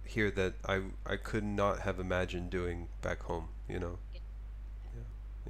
[0.04, 3.48] here that I I could not have imagined doing back home.
[3.68, 3.98] You know.
[4.12, 4.20] Yeah.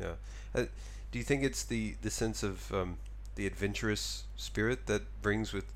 [0.01, 0.15] Yeah.
[0.55, 0.67] Uh,
[1.11, 2.99] do you think it's the the sense of um,
[3.35, 5.67] the adventurous spirit that brings with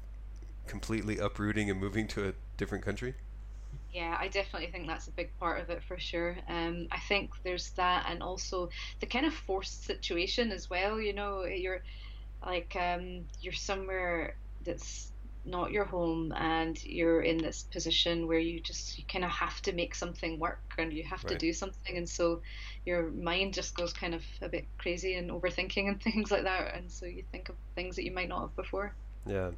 [0.67, 3.15] completely uprooting and moving to a different country?
[3.93, 6.37] Yeah, I definitely think that's a big part of it for sure.
[6.49, 8.69] Um, I think there's that, and also
[9.01, 11.01] the kind of forced situation as well.
[11.01, 11.83] You know, you're
[12.45, 15.13] like um, you're somewhere that's
[15.45, 19.61] not your home, and you're in this position where you just you kind of have
[19.63, 22.41] to make something work, and you have to do something, and so
[22.85, 26.75] your mind just goes kind of a bit crazy and overthinking and things like that,
[26.77, 28.97] and so you think of things that you might not have before.
[29.27, 29.51] Yeah,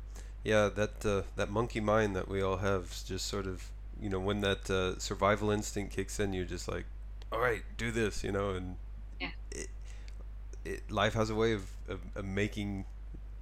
[0.44, 0.68] yeah.
[0.68, 3.70] That uh, that monkey mind that we all have just sort of
[4.00, 6.86] you know when that uh, survival instinct kicks in, you're just like,
[7.32, 8.76] all right, do this, you know, and
[9.20, 9.30] Yeah.
[9.50, 9.68] it,
[10.64, 12.84] it life has a way of, of, of making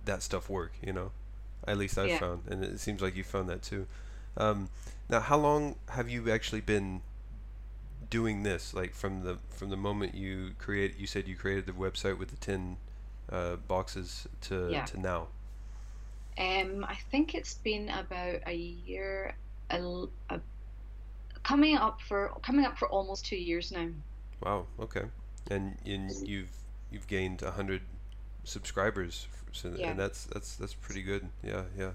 [0.04, 1.12] that stuff work, you know.
[1.68, 2.18] At least I've Yeah.
[2.18, 3.86] found, and it seems like you found that too.
[4.36, 4.68] Um,
[5.08, 7.02] now, how long have you actually been
[8.10, 8.74] doing this?
[8.74, 12.30] Like from the from the moment you create, you said you created the website with
[12.30, 12.76] the ten
[13.30, 14.84] uh, boxes to Yeah.
[14.86, 15.28] to now.
[16.38, 19.34] Um, I think it's been about a year,
[19.70, 20.40] a, a-
[21.42, 23.88] coming up for coming up for almost two years now.
[24.42, 24.66] Wow.
[24.80, 25.04] Okay.
[25.50, 26.50] And and you've
[26.90, 27.82] you've gained a hundred
[28.48, 31.28] subscribers, so, Yeah, and that's that's that's pretty good.
[31.42, 31.64] Yeah.
[31.78, 31.92] Yeah.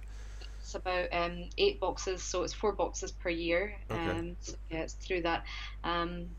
[0.59, 3.75] it's about um, eight boxes, so it's four boxes per year.
[3.91, 4.19] Okay.
[4.19, 5.43] Um, so yeah, it's through that.
[5.83, 6.29] Um,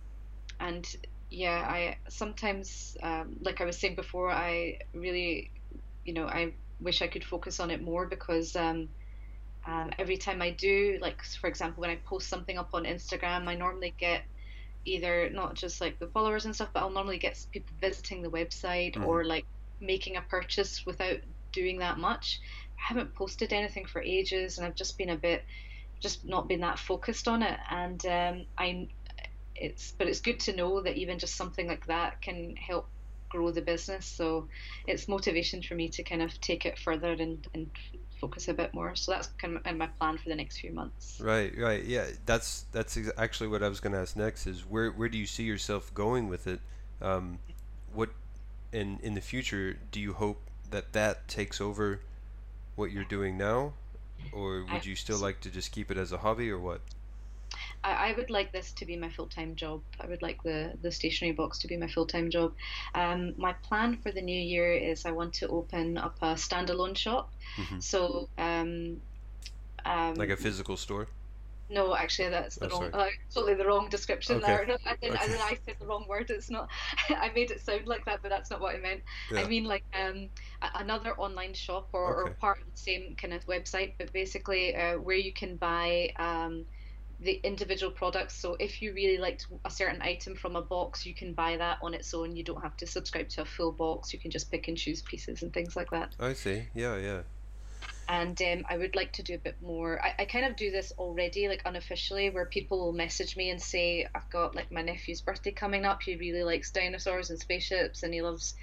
[0.60, 0.86] and
[1.30, 5.50] yeah, I sometimes, um, like I was saying before, I really,
[6.04, 8.88] you know, I wish I could focus on it more because um,
[9.66, 13.48] um, every time I do, like for example, when I post something up on Instagram,
[13.48, 14.24] I normally get
[14.84, 18.30] either not just like the followers and stuff, but I'll normally get people visiting the
[18.30, 19.46] website hmm or like
[19.81, 21.18] making a purchase without
[21.53, 22.41] doing that much.
[22.79, 25.45] I haven't posted anything for ages, and I've just been a bit,
[26.01, 27.59] just not been that focused on it.
[27.70, 28.89] And um, I,
[29.57, 32.89] it's but it's good to know that even just something like that can help
[33.29, 34.07] grow the business.
[34.07, 34.49] So
[34.87, 37.70] it's motivation for me to kind of take it further and and
[38.20, 38.95] focus a bit more.
[38.95, 41.20] So that's kind of my plan for the next few months.
[41.22, 41.53] Right.
[41.57, 41.85] Right.
[41.85, 42.07] Yeah.
[42.27, 44.47] That's that's ex- actually what I was going to ask next.
[44.47, 46.61] Is where where do you see yourself going with it?
[47.03, 47.39] Um,
[47.93, 48.11] what
[48.75, 52.01] in in the future do you hope that that takes over
[52.77, 53.75] what you're doing now,
[54.33, 56.81] or would you still like to just keep it as a hobby, or what?
[57.85, 59.83] I, I would like this to be my full time job.
[60.01, 62.55] I would like the, the stationery box to be my full time job.
[62.95, 66.97] Um, my plan for the new year is I want to open up a standalone
[66.97, 67.33] shop.
[67.57, 69.01] hmm So, um,
[70.16, 71.09] Like a um, physical store?
[71.70, 74.46] No, actually, that's Oh, the wrong, uh, totally the wrong description Okay.
[74.46, 74.66] there.
[74.66, 76.30] No, I didn't, I, didn't, I said the wrong word.
[76.30, 76.68] It's not,
[77.10, 79.02] I made it sound like that, but that's not what I meant.
[79.34, 80.28] I mean, like um,
[80.74, 84.98] another online shop or, or part of the same kind of website, but basically uh,
[84.98, 86.10] where you can buy.
[86.18, 86.64] Um,
[87.20, 88.34] the individual products.
[88.34, 91.78] So if you really liked a certain item from a box, you can buy that
[91.80, 92.36] on its own.
[92.36, 94.12] You don't have to subscribe to a full box.
[94.12, 96.14] You can just pick and choose pieces and things like that.
[96.18, 96.64] I see.
[96.74, 96.96] Yeah.
[96.96, 97.22] Yeah.
[98.09, 100.00] And um, I would like to do a bit more.
[100.05, 103.61] I, I kind of do this already, like unofficially, where people will message me and
[103.62, 106.02] say, I've got like my nephew's birthday coming up.
[106.02, 108.55] He really likes dinosaurs and spaceships and he loves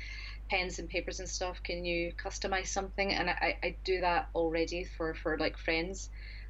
[0.50, 1.62] pens and papers and stuff.
[1.64, 3.12] Can you customize something?
[3.14, 6.10] And I, I do that already for, for like friends.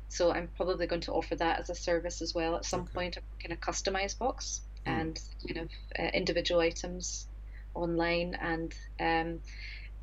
[0.09, 2.91] So I'm probably going to offer that as a service as well at some Okay.
[2.93, 4.91] point, a kind of customized box Hmm.
[4.93, 7.27] and kind of uh, individual items
[7.73, 9.39] online and um,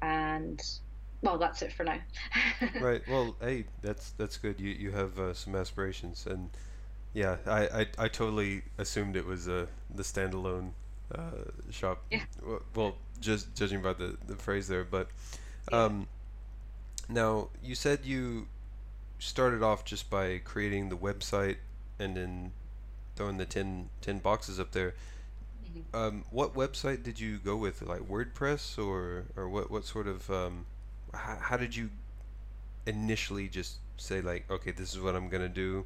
[0.00, 0.60] and
[1.22, 1.98] well, that's it for now.
[2.78, 3.02] Right.
[3.08, 4.60] Well, hey, that's that's good.
[4.60, 6.50] You you have uh, some aspirations, and
[7.14, 10.72] yeah, I, I I totally assumed it was uh, the standalone
[11.14, 12.04] uh, shop.
[12.10, 12.24] Yeah,
[12.74, 15.10] Well, just judging by the the phrase there, but
[15.70, 16.08] yeah, um,
[17.08, 18.48] now you said you
[19.18, 21.56] started off just by creating the website
[21.98, 22.52] and then
[23.16, 24.94] throwing the 10 10 boxes up there.
[25.62, 25.84] mhm.
[25.94, 27.82] Um, what website did you go with?
[27.82, 30.66] Like WordPress or or what what sort of um,
[31.14, 31.90] how, how did you
[32.86, 35.84] initially just say like, okay, this is what I'm gonna do.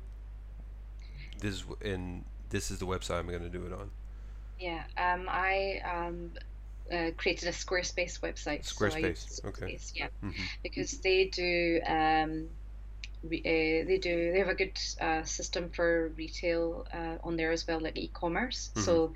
[1.40, 3.90] This is and this is the website I'm gonna do it on.
[4.60, 4.84] yeah.
[4.96, 6.30] Um, I um,
[6.92, 9.44] uh, created a Squarespace website, so Squarespace.
[9.44, 9.74] Okay.
[9.74, 10.34] Squarespace, yeah, Mhm.
[10.62, 12.48] because they do um,
[13.24, 17.50] re- uh, they do they have a good uh, system for retail uh, on there
[17.50, 18.70] as well, like e-commerce.
[18.74, 18.84] Mhm.
[18.84, 19.14] So,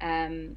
[0.00, 0.56] um,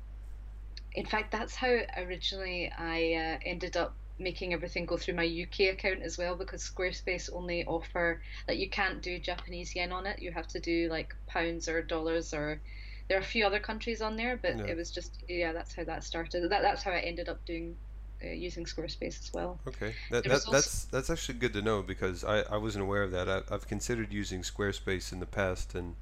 [0.94, 5.72] in fact, that's how originally I uh, ended up making everything go through my UK
[5.74, 10.22] account as well because Squarespace only offer like you can't do Japanese yen on it.
[10.22, 12.62] You have to do like pounds or dollars or
[13.08, 14.66] there are a few other countries on there, but Yeah.
[14.68, 16.50] it was just yeah, that's how that started.
[16.50, 17.76] That that's how I ended up doing
[18.24, 19.60] uh, using Squarespace as well.
[19.68, 19.94] Okay.
[20.10, 23.12] That that also that's that's actually good to know because I I wasn't aware of
[23.12, 23.30] that.
[23.30, 25.96] I, I've considered using Squarespace in the past and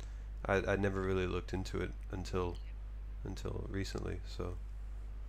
[0.45, 2.57] I I never really looked into it until
[3.23, 4.19] until recently.
[4.27, 4.55] So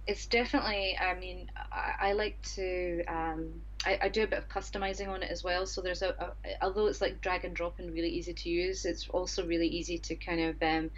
[0.06, 0.96] it's definitely.
[0.98, 3.04] I mean, I, I like to.
[3.04, 5.66] Um, I, I, do a bit of customizing on it as well.
[5.66, 6.32] So there's a, a,
[6.62, 9.98] although it's like drag and drop and really easy to use, it's also really easy
[9.98, 10.90] to kind of um,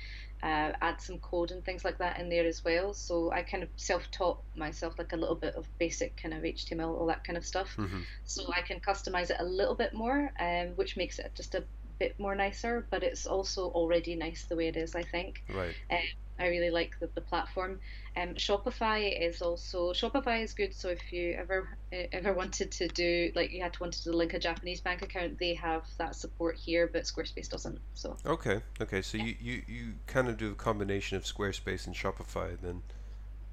[0.43, 2.93] uh, add some code and things like that in there as well.
[2.93, 6.99] So I kind of self-taught myself like a little bit of basic kind of HTML,
[6.99, 7.77] all that kind of stuff.
[7.77, 8.01] Mm-hmm.
[8.25, 11.65] So I can customize it a little bit more, um, which makes it just a
[12.03, 12.87] bit more nicer.
[12.91, 15.43] But it's also already nice the way it is, I think.
[15.49, 15.75] Right.
[15.91, 17.79] Um, I really like the, the platform.
[18.17, 20.75] Um, Shopify is also Shopify is good.
[20.75, 24.35] So if you ever ever wanted to do like you had to wanted to link
[24.35, 27.79] a Japanese bank account, they have that support here, but Squarespace doesn't.
[27.95, 29.03] So okay, okay.
[29.03, 29.25] So yeah.
[29.25, 32.83] you, you you kind of do a combination of Squarespace and Shopify then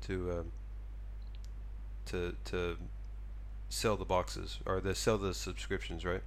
[0.07, 0.51] to um,
[2.07, 2.77] to to
[3.69, 6.23] sell the boxes or the sell the subscriptions, right?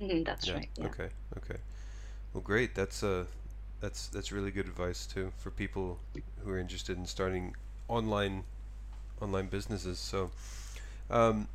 [0.00, 0.54] Mm-hmm, that's yeah.
[0.54, 0.70] right.
[0.76, 0.86] Yeah.
[0.86, 1.60] Okay, okay.
[2.32, 2.74] Well, great.
[2.74, 3.24] That's uh
[3.80, 5.98] that's that's really good advice too for people
[6.44, 7.54] who are interested in starting
[7.88, 8.44] online
[9.20, 9.98] online businesses.
[9.98, 10.30] So,
[11.10, 11.48] um,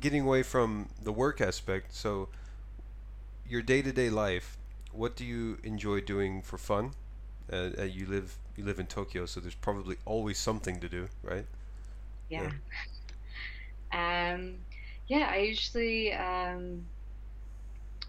[0.00, 2.28] getting away from the work aspect, so
[3.48, 4.56] your day to day life,
[4.92, 6.92] what do you enjoy doing for fun?
[7.52, 11.08] Uh, uh, you live you live in Tokyo, so there's probably always something to do,
[11.22, 11.46] right?
[12.28, 12.42] Yeah.
[12.44, 12.50] yeah.
[13.92, 14.56] Um,
[15.06, 16.86] yeah, I usually um,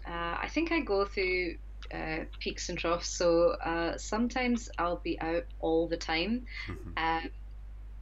[0.06, 1.56] uh, I think I go through
[1.92, 3.08] uh, peaks and troughs.
[3.08, 6.90] So uh, sometimes I'll be out all the time, mm-hmm.
[6.96, 7.28] uh,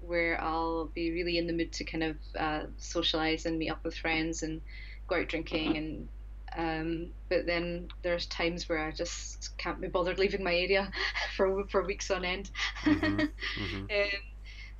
[0.00, 3.84] where I'll be really in the mood to kind of uh, socialize and meet up
[3.84, 4.60] with friends and
[5.08, 6.08] go out drinking and.
[6.56, 10.88] Um, but then there's times where I just can't be bothered leaving my area
[11.36, 12.50] for for weeks on end.
[12.84, 13.20] Mm-hmm.
[13.58, 13.82] Mm-hmm.
[13.82, 14.33] um,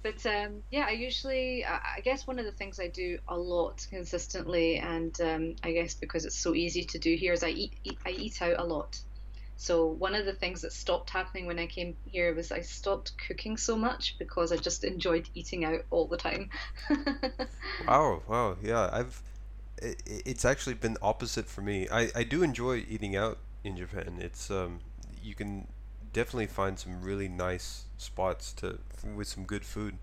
[0.05, 3.87] but um, yeah, I usually, I guess one of the things I do a lot
[3.89, 7.73] consistently, and um, I guess because it's so easy to do here, is I eat,
[7.85, 9.01] eat, I eat out a lot.
[9.57, 13.13] So one of the things that stopped happening when I came here was I stopped
[13.27, 16.51] cooking so much because I just enjoyed eating out all the time.
[17.89, 19.23] wow, wow, yeah, I've,
[19.81, 21.89] it, it's actually been opposite for me.
[21.91, 24.19] I, I do enjoy eating out in Japan.
[24.21, 24.81] It's um,
[25.23, 25.67] you can
[26.15, 28.79] definitely find some really nice spots to
[29.15, 29.99] with some good food,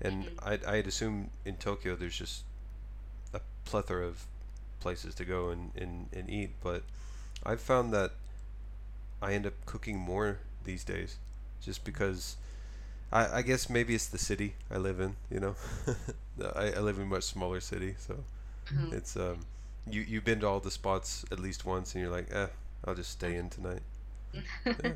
[0.00, 0.48] and mm-hmm.
[0.48, 2.44] I'd, I'd assume in Tokyo there's just
[3.32, 4.26] a plethora of
[4.78, 6.50] places to go and, and, and eat.
[6.62, 6.82] But
[7.44, 8.12] I've found that
[9.20, 11.16] I end up cooking more these days,
[11.60, 12.36] just because.
[13.12, 15.14] I, I guess maybe it's the city I live in.
[15.30, 15.56] You know,
[16.56, 18.24] I, I live in a much smaller city, so
[18.66, 18.92] mm-hmm.
[18.92, 19.40] it's um,
[19.88, 22.48] you you've been to all the spots at least once, and you're like, eh,
[22.84, 23.82] I'll just stay in tonight.
[24.66, 24.94] Yeah.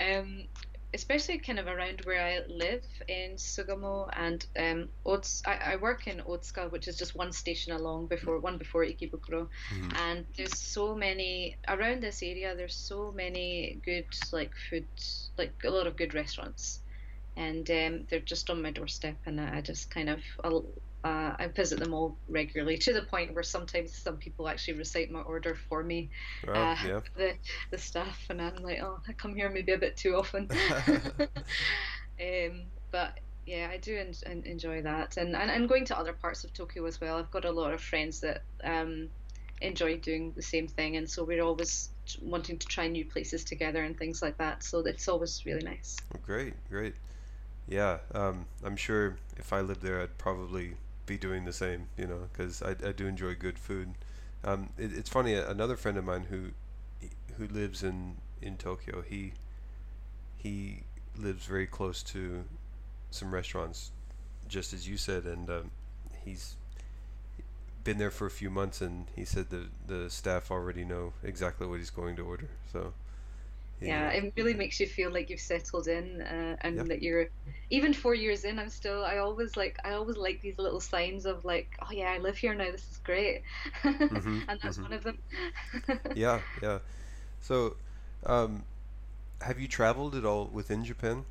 [0.00, 0.44] Um,
[0.92, 6.06] especially kind of around where I live in Sugamo and um, Ots- I, I, work
[6.06, 9.96] in Otsuka, which is just one station along before one before Ikebukuro, mm-hmm.
[9.96, 12.56] and there's so many around this area.
[12.56, 14.86] There's so many good like food,
[15.38, 16.80] like a lot of good restaurants,
[17.36, 20.64] and um, they're just on my doorstep, and I just kind of I'll,
[21.02, 25.10] uh, I visit them all regularly to the point where sometimes some people actually recite
[25.10, 26.10] my order for me,
[26.46, 27.00] oh, uh, yeah.
[27.16, 27.34] the
[27.70, 30.48] the staff, and I'm like, oh, I come here maybe a bit too often.
[32.20, 36.44] um, but yeah, I do en- enjoy that, and, and and going to other parts
[36.44, 37.16] of Tokyo as well.
[37.16, 39.08] I've got a lot of friends that um,
[39.62, 41.88] enjoy doing the same thing, and so we're always
[42.20, 44.62] wanting to try new places together and things like that.
[44.62, 45.96] So it's always really nice.
[46.22, 46.94] great, great.
[47.68, 50.74] Yeah, um, I'm sure if I lived there, I'd probably
[51.10, 53.94] be doing the same, you know, because I, I do enjoy good food.
[54.44, 55.34] Um, it, it's funny.
[55.34, 56.50] Another friend of mine who
[57.36, 59.32] who lives in in Tokyo, he
[60.36, 60.84] he
[61.18, 62.44] lives very close to
[63.10, 63.90] some restaurants,
[64.48, 65.70] just as you said, and um,
[66.24, 66.54] he's
[67.82, 71.66] been there for a few months, and he said the the staff already know exactly
[71.66, 72.50] what he's going to order.
[72.72, 72.92] So
[73.80, 77.26] yeah, it really makes you feel like you've settled in uh, and that you're
[77.70, 81.24] even four years in i'm still i always like i always like these little signs
[81.24, 83.42] of like oh yeah i live here now this is great.
[83.84, 84.82] Mm-hmm, and that's mm-hmm.
[84.82, 85.18] one of them.
[86.14, 86.78] Yeah yeah.
[87.40, 87.76] So
[88.26, 88.64] um,
[89.40, 91.24] have you traveled at all within japan?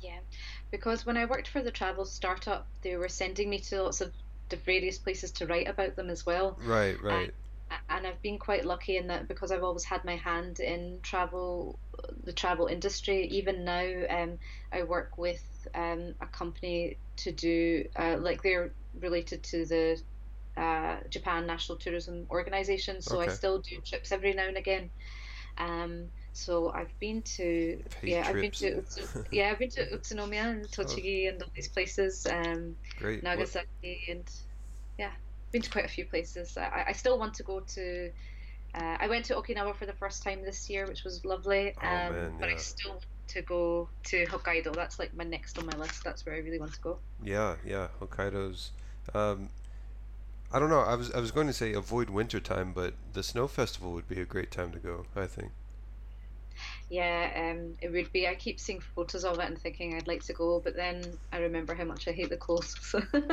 [0.00, 0.18] Yeah
[0.70, 4.12] because when i worked for the travel startup they were sending me to lots of
[4.56, 6.58] various places to write about them as well.
[6.64, 7.24] Right right.
[7.24, 7.32] And
[8.06, 11.78] I've been quite lucky in that because I've always had my hand in travel,
[12.24, 13.26] the travel industry.
[13.28, 14.38] Even now, um,
[14.72, 15.42] I work with
[15.74, 20.00] um, a company to do uh, like they're related to the
[20.56, 23.30] uh, Japan National Tourism Organization, so okay.
[23.30, 24.90] I still do trips every now and again.
[25.58, 28.28] Um, so I've been to yeah trips.
[28.28, 31.30] I've been to yeah I've been to Utsunomiya and Tochigi oh.
[31.30, 33.22] and all these places um Great.
[33.22, 34.16] Nagasaki what?
[34.16, 34.30] and
[34.98, 35.10] yeah
[35.52, 36.56] been to quite a few places.
[36.56, 38.10] I, I still want to go to.
[38.74, 41.74] Uh, I went to Okinawa for the first time this year, which was lovely.
[41.82, 42.48] Oh, um, man, but.
[42.48, 44.74] I still want to go to Hokkaido.
[44.74, 46.02] That's like my next on my list.
[46.04, 46.98] That's where I really want to go.
[47.22, 48.70] Yeah, yeah, Hokkaido's.
[49.14, 49.50] Um,
[50.52, 50.80] I don't know.
[50.80, 54.08] I was I was going to say avoid winter time, but the snow festival would
[54.08, 55.06] be a great time to go.
[55.16, 55.52] I think.
[56.92, 58.28] Yeah, um, it would be.
[58.28, 61.38] I keep seeing photos of it and thinking I'd like to go, but then I
[61.38, 62.66] remember how much I hate the cold.
[62.66, 63.00] So.
[63.14, 63.24] well,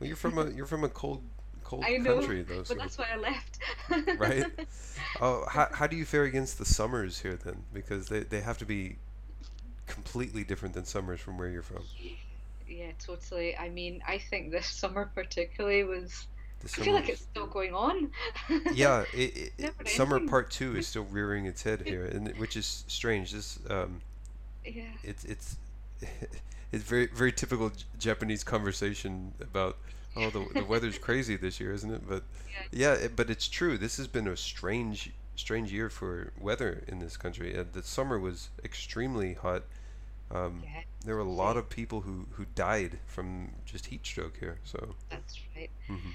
[0.00, 1.22] you're from a you're from a cold
[1.62, 2.56] cold I know, country though.
[2.58, 3.58] but so- that's why I left.
[4.18, 4.46] right?
[5.20, 7.62] Oh, how, how do you fare against the summers here then?
[7.72, 8.96] Because they, they have to be
[9.86, 11.84] completely different than summers from where you're from.
[12.68, 13.56] Yeah, totally.
[13.56, 16.26] I mean, I think this summer particularly was.
[16.62, 18.10] The I feel like it's still going on.
[18.72, 22.84] yeah, it, it, summer part two is still rearing its head here, and which is
[22.86, 23.32] strange.
[23.32, 24.00] This um,
[24.64, 24.84] yeah.
[25.02, 25.56] it's it's
[26.72, 29.76] it's very very typical J- Japanese conversation about
[30.16, 32.02] oh the the weather's crazy this year, isn't it?
[32.08, 32.94] But Yeah.
[32.94, 33.76] yeah, it, but it's true.
[33.78, 37.56] This has been a strange strange year for weather in this country.
[37.56, 39.62] Uh, the summer was extremely hot.
[40.30, 44.36] Um, Yeah, there were a lot of people who who died from just heat stroke
[44.38, 44.58] here.
[44.64, 45.70] So that's right.
[45.88, 46.12] mhm.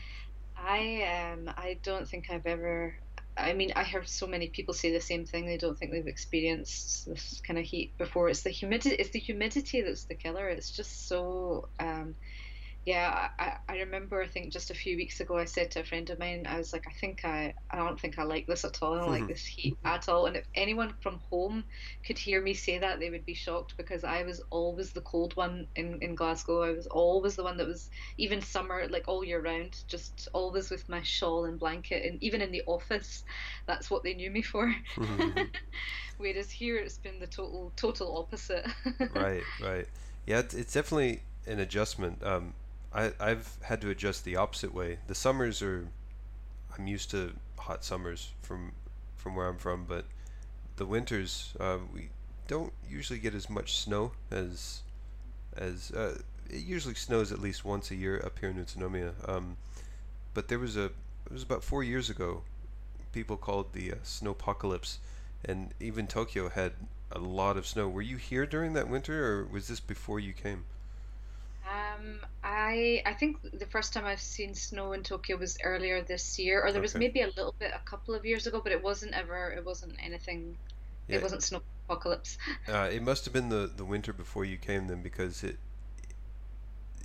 [0.57, 2.95] I um I don't think I've ever
[3.37, 5.47] I mean I heard so many people say the same thing.
[5.47, 8.29] They don't think they've experienced this kind of heat before.
[8.29, 10.49] It's the humidity it's the humidity that's the killer.
[10.49, 12.15] It's just so um
[12.87, 15.83] yeah I, I remember I think just a few weeks ago I said to a
[15.83, 18.63] friend of mine I was like I think I I don't think I like this
[18.63, 18.93] at all.
[18.93, 20.25] I don't like this heat at all.
[20.25, 21.65] And if anyone from home
[22.05, 25.35] could hear me say that they would be shocked because I was always the cold
[25.35, 26.61] one in, in Glasgow.
[26.63, 30.69] I was always the one that was even summer like all year round just always
[30.71, 32.05] with my shawl and blanket.
[32.09, 33.25] And even in the office
[33.67, 34.73] that's what they knew me for.
[34.95, 35.49] Mhm.
[36.19, 38.65] whereas here it's been the total total opposite.
[39.13, 39.87] Right, right.
[40.25, 42.23] Yeah, it's, it's definitely an adjustment.
[42.23, 42.53] Um,
[42.93, 44.99] I I've had to adjust the opposite way.
[45.07, 45.87] The summers are,
[46.77, 48.73] I'm used to hot summers from
[49.15, 50.05] from where I'm from, but
[50.77, 52.09] the winters uh, we
[52.47, 54.81] don't usually get as much snow as
[55.55, 56.17] as uh,
[56.49, 59.13] it usually snows at least once a year up here in Utsunomiya.
[59.27, 59.57] Um,
[60.33, 62.43] but there was a it was about four years ago.
[63.11, 64.97] People called the uh, snowpocalypse,
[65.43, 66.73] and even Tokyo had
[67.11, 67.89] a lot of snow.
[67.89, 70.65] Were you here during that winter, or was this before you came?
[71.71, 76.39] Um I I think the first time I've seen snow in Tokyo was earlier this
[76.39, 76.99] year or there was Okay.
[76.99, 79.95] maybe a little bit a couple of years ago but it wasn't ever it wasn't
[79.99, 80.57] anything
[81.07, 81.17] Yeah.
[81.17, 82.37] it wasn't snow apocalypse
[82.67, 85.57] Uh, it must have been the, the winter before you came then, because it,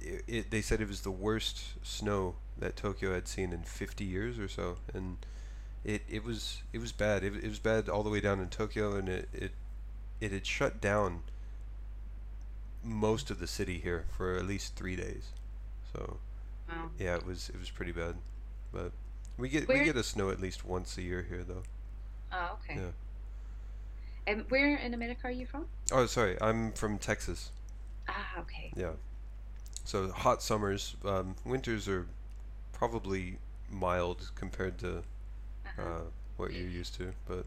[0.00, 4.04] it, it they said it was the worst snow that Tokyo had seen in 50
[4.04, 5.18] years or so, and
[5.84, 7.24] it, it was it was bad.
[7.24, 9.52] It, it was bad all the way down in Tokyo, and it, it
[10.20, 11.22] it had shut down
[12.84, 15.30] most of the city here for at least three days.
[15.92, 16.18] So
[16.68, 18.16] wow yeah, it was it was pretty bad,
[18.72, 18.92] but
[19.38, 21.62] we get we get a snow at least once a year here though.
[22.32, 22.80] oh okay
[24.26, 24.32] Yeah.
[24.34, 27.50] um where in America are you from Oh, sorry, I'm from Texas.
[28.08, 28.92] ah okay Yeah.
[29.84, 32.06] So hot summers, um, winters are
[32.72, 33.38] probably
[33.70, 34.98] mild compared to
[35.66, 35.82] uh-huh.
[35.82, 36.00] uh,
[36.36, 37.44] what you're used to, but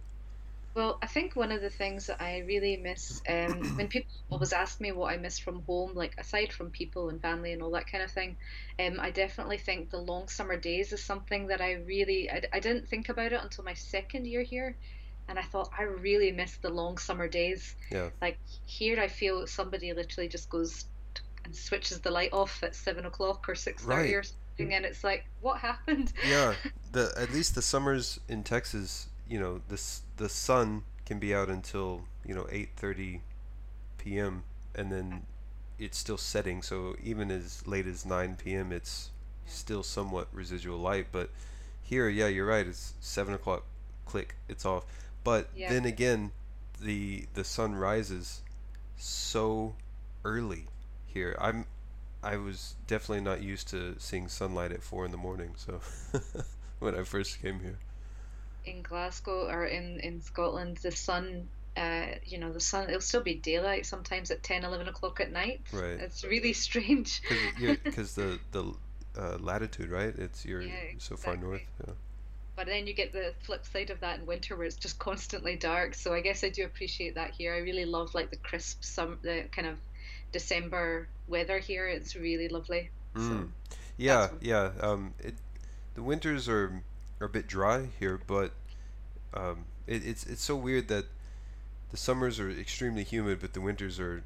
[0.75, 4.51] Well, I think one of the things that I really miss um, when people always
[4.53, 7.71] ask me what I miss from home, like aside from people and family and all
[7.71, 8.35] that kind of thing,
[8.79, 12.59] um, I definitely think the long summer days is something that I really I, I
[12.59, 14.75] didn't think about it until my second year here,
[15.29, 17.75] and I thought I really miss the long summer days.
[17.89, 20.85] yeah, Like here, I feel somebody literally just goes
[21.45, 24.15] and switches the light off at seven o'clock or six thirty Right.
[24.15, 26.11] or something, and it's like, what happened?
[26.27, 26.55] yeah.
[26.91, 29.81] The at least the summers in Texas, you know, the
[30.17, 33.21] the sun can be out until you know 8:30
[33.97, 34.43] p.m.
[34.75, 35.17] and then mm-hmm.
[35.79, 36.61] it's still setting.
[36.61, 39.11] So even as late as 9 p.m., it's
[39.45, 41.07] still somewhat residual light.
[41.11, 41.29] But
[41.81, 42.65] here, yeah, you're right.
[42.67, 43.63] It's seven o'clock.
[44.05, 44.85] Click, it's off.
[45.23, 45.69] But Yeah.
[45.69, 46.31] then again,
[46.79, 48.41] the the sun rises
[48.97, 49.75] so
[50.23, 50.65] early
[51.07, 51.35] here.
[51.39, 51.65] I'm
[52.23, 55.53] I was definitely not used to seeing sunlight at four in the morning.
[55.57, 55.81] So
[56.79, 57.77] when I first came here,
[58.65, 61.47] in Glasgow or in, in Scotland, the sun,
[61.77, 65.31] uh, you know, the sun, it'll still be daylight sometimes at 10, 11 o'clock at
[65.31, 65.61] night.
[65.71, 65.99] Right.
[65.99, 67.21] It's really strange.
[67.59, 68.73] because the the
[69.17, 70.13] uh, latitude, right?
[70.17, 71.61] It's you're Yeah, so far north.
[71.85, 71.93] Yeah.
[72.55, 75.57] But then you get the flip side of that in winter where it's just constantly
[75.57, 75.93] dark.
[75.93, 77.53] So I guess I do appreciate that here.
[77.53, 79.77] I really love like the crisp, some the kind of
[80.31, 81.87] December weather here.
[81.87, 82.89] It's really lovely.
[83.15, 83.49] So Mm.
[83.97, 84.71] Yeah, yeah.
[84.81, 85.35] Um, it,
[85.93, 86.83] the winters are
[87.19, 88.51] are a bit dry here, but
[89.33, 91.05] um, it, it's it's so weird that
[91.91, 94.23] the summers are extremely humid, but the winters are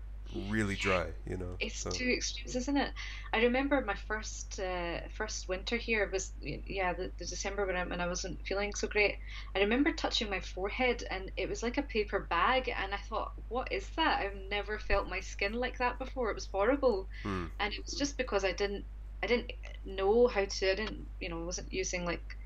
[0.48, 1.08] really dry.
[1.28, 2.92] You know, It's so two extremes, isn't it?
[3.34, 7.84] I remember my first uh, first winter here was yeah the, the December when I
[7.84, 9.18] when I wasn't feeling so great.
[9.56, 13.34] I remember touching my forehead and it was like a paper bag, and I thought,
[13.50, 14.22] what is that?
[14.22, 16.30] I've never felt my skin like that before.
[16.30, 18.86] It was horrible, hmm, and it was just because I didn't
[19.22, 19.52] I didn't
[19.86, 20.72] know how to.
[20.72, 22.38] I didn't you know wasn't using like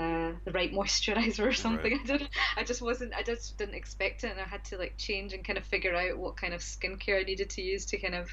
[0.00, 1.56] uh, the right moisturizer or right.
[1.56, 1.98] something.
[2.02, 2.30] I didn't.
[2.56, 3.14] I just wasn't.
[3.14, 5.94] I just didn't expect it, and I had to like change and kind of figure
[5.94, 8.30] out what kind of skincare I needed to use to kind of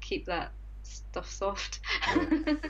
[0.00, 1.80] keep that stuff soft.
[2.16, 2.54] Yeah.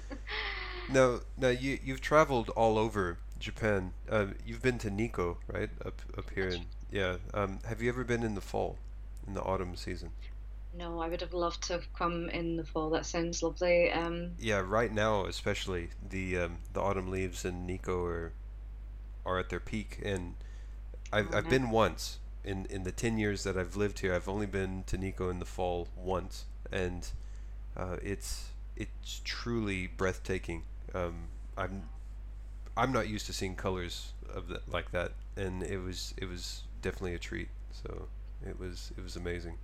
[0.89, 3.93] Now, now you you've traveled all over Japan.
[4.11, 5.70] Uh, you've been to Nikko, right?
[5.85, 7.16] Up up here in yeah.
[7.33, 8.77] Um, have you ever been in the fall,
[9.27, 10.11] in the autumn season?
[10.77, 12.91] No, I would have loved to have come in the fall.
[12.91, 13.91] That sounds lovely.
[13.93, 18.33] Um, Yeah, right now especially the um, the autumn leaves in Nikko are
[19.25, 20.35] are at their peak, and
[21.12, 21.51] I've oh I've no.
[21.51, 24.14] been once in in the ten years that I've lived here.
[24.14, 27.09] I've only been to Nikko in the fall once, and
[27.77, 30.64] uh, it's it's truly breathtaking.
[30.95, 31.89] Um, I'm
[32.77, 36.62] I'm not used to seeing colors of that like that, and it was it was
[36.83, 37.49] definitely a treat.
[37.70, 38.09] So
[38.47, 39.59] it was it was amazing.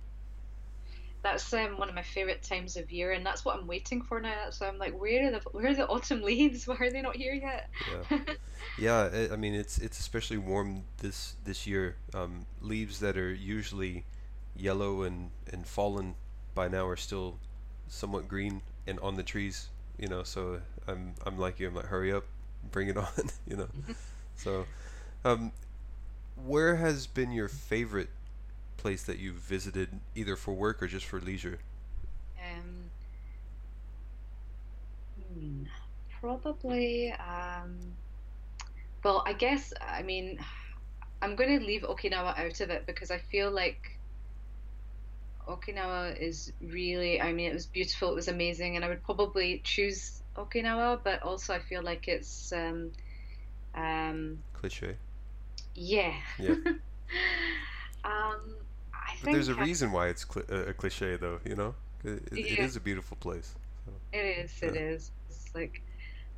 [1.23, 4.19] That's um, one of my favorite times of year, and that's what I'm waiting for
[4.19, 4.49] now.
[4.49, 6.67] So I'm like, where are the where are the autumn leaves?
[6.67, 7.69] Why are they not here yet?
[8.09, 8.19] Yeah.
[8.77, 11.97] Yeah, I I mean it's it's especially warm this this year.
[12.13, 14.05] Um, leaves that are usually
[14.55, 16.15] yellow and and fallen
[16.55, 17.37] by now are still
[17.87, 19.69] somewhat green and on the trees.
[19.97, 21.67] You know, so I'm I'm like you.
[21.67, 22.25] I'm like, hurry up,
[22.71, 23.29] bring it on.
[23.47, 23.67] You know.
[24.35, 24.65] So,
[25.25, 25.51] um,
[26.35, 28.09] where has been your favorite
[28.81, 31.59] place that you've visited, either for work or just for leisure?
[32.39, 32.91] um,
[35.33, 35.63] hmm,
[36.19, 37.11] probably.
[37.13, 37.97] Um,
[39.03, 40.39] well, I guess I mean
[41.21, 43.99] I'm going to leave Okinawa out of it because I feel like
[45.47, 49.61] Okinawa is really, I mean, it was beautiful, it was amazing, and I would probably
[49.63, 52.91] choose Okinawa, but also I feel like it's, um,
[53.75, 54.97] um, Cliche.
[55.75, 56.13] yeah.
[56.37, 56.55] Yeah.
[58.03, 58.55] Um,
[59.23, 61.39] But there's a reason why it's cli a, cliche, though.
[61.45, 63.55] You know, it, it it yeah, is a beautiful place.
[63.85, 64.69] So, it is, yeah.
[64.69, 65.11] is.
[65.29, 65.81] It's like,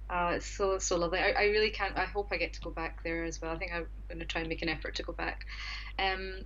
[0.10, 1.20] uh, it's so, so lovely.
[1.20, 3.52] I, I really can't, I hope I get to go back there as well.
[3.52, 5.46] I think I'm going to try and make an effort to go back.
[6.00, 6.42] Um,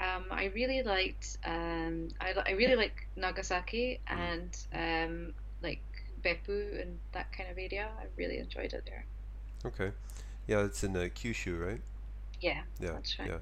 [0.00, 5.82] um, I really liked, um, I, I really like Nagasaki Mm, and um, like
[6.22, 7.88] Beppu and that kind of area.
[7.98, 9.04] I really enjoyed it there.
[9.66, 9.92] okay.
[10.46, 11.80] Yeah, it's in uh, Kyushu, right?
[12.40, 13.28] Yeah, Yeah, that's right.
[13.30, 13.38] yeah,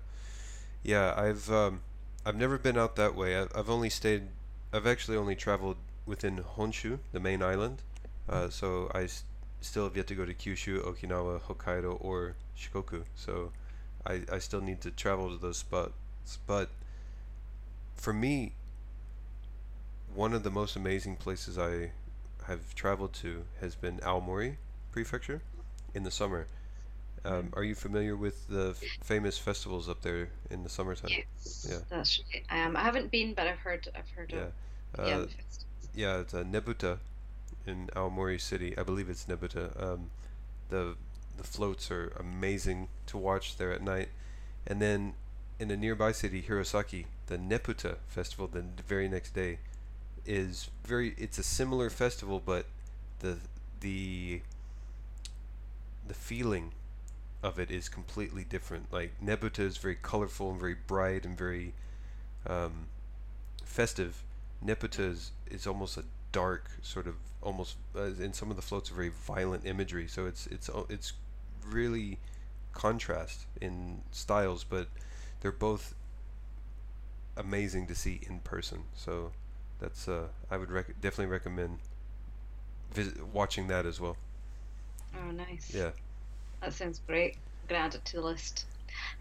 [0.82, 1.14] yeah.
[1.16, 1.80] I've um,
[2.24, 3.38] I've never been out that way.
[3.38, 4.28] I, I've only stayed.
[4.72, 5.76] I've actually only traveled
[6.06, 7.82] within Honshu, the main island.
[8.28, 9.24] Uh, so I s-
[9.60, 13.04] still have yet to go to Kyushu, Okinawa, Hokkaido, or Shikoku.
[13.14, 13.52] So
[14.06, 15.92] I I still need to travel to those spots.
[16.46, 16.70] But
[17.96, 18.52] for me,
[20.14, 21.90] one of the most amazing places I
[22.46, 24.56] have traveled to has been Aomori
[24.92, 25.42] Prefecture
[25.94, 26.46] in the summer.
[27.24, 31.14] Um, are you familiar with the f- famous festivals up there in the summertime?
[31.62, 32.44] Yeah, that's right.
[32.50, 34.46] Um, I haven't been, but I've heard, I've heard of, yeah,
[35.02, 35.66] yeah, uh, festivals.
[35.94, 36.18] yeah.
[36.20, 36.98] It's uh, Nebuta
[37.66, 38.76] in Aomori City.
[38.76, 39.80] I believe it's Nebuta.
[39.82, 40.10] Um,
[40.68, 40.96] the
[41.36, 44.08] the floats are amazing to watch there at night,
[44.66, 45.14] and then
[45.58, 49.58] in a nearby city, Hirosaki, the Neputa festival, the very next day
[50.26, 51.14] is very.
[51.18, 52.66] It's a similar festival, but
[53.20, 53.38] the
[53.80, 54.42] the
[56.06, 56.72] the feeling
[57.42, 58.92] of it is completely different.
[58.92, 61.74] Like Nebuta is very colorful and very bright and very
[62.46, 62.86] um,
[63.64, 64.22] festive.
[64.64, 68.90] Neputa is, is almost a dark sort of almost uh, in some of the floats
[68.90, 70.06] are very violent imagery.
[70.08, 71.12] So it's it's it's
[71.68, 72.18] really
[72.72, 74.88] contrast in styles, but
[75.40, 75.94] they're both
[77.36, 78.84] amazing to see in person.
[78.94, 79.32] So
[79.78, 81.78] that's uh, I would rec- definitely recommend
[82.92, 84.16] visit watching that as well.
[85.16, 85.74] Oh, nice.
[85.74, 85.90] Yeah,
[86.62, 87.34] That sounds great.
[87.34, 88.66] I'm gonna add it to the list.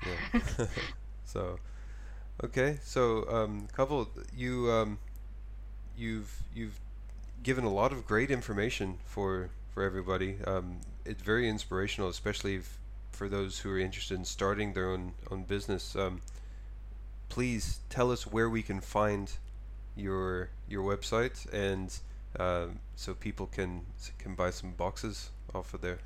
[0.06, 0.66] yeah.
[1.26, 1.58] so
[2.44, 5.00] okay, so um, Kaval, you um,
[5.98, 6.80] you've you've
[7.44, 10.38] given a lot of great information for for everybody.
[10.46, 12.78] Um, it's very inspirational, especially if,
[13.12, 15.96] for those who are interested in starting their own own business.
[15.96, 16.22] Um,
[17.30, 19.32] please tell us where we can find
[19.96, 21.98] your your website and
[22.40, 23.82] um, so people can
[24.20, 26.00] can buy some boxes off of there,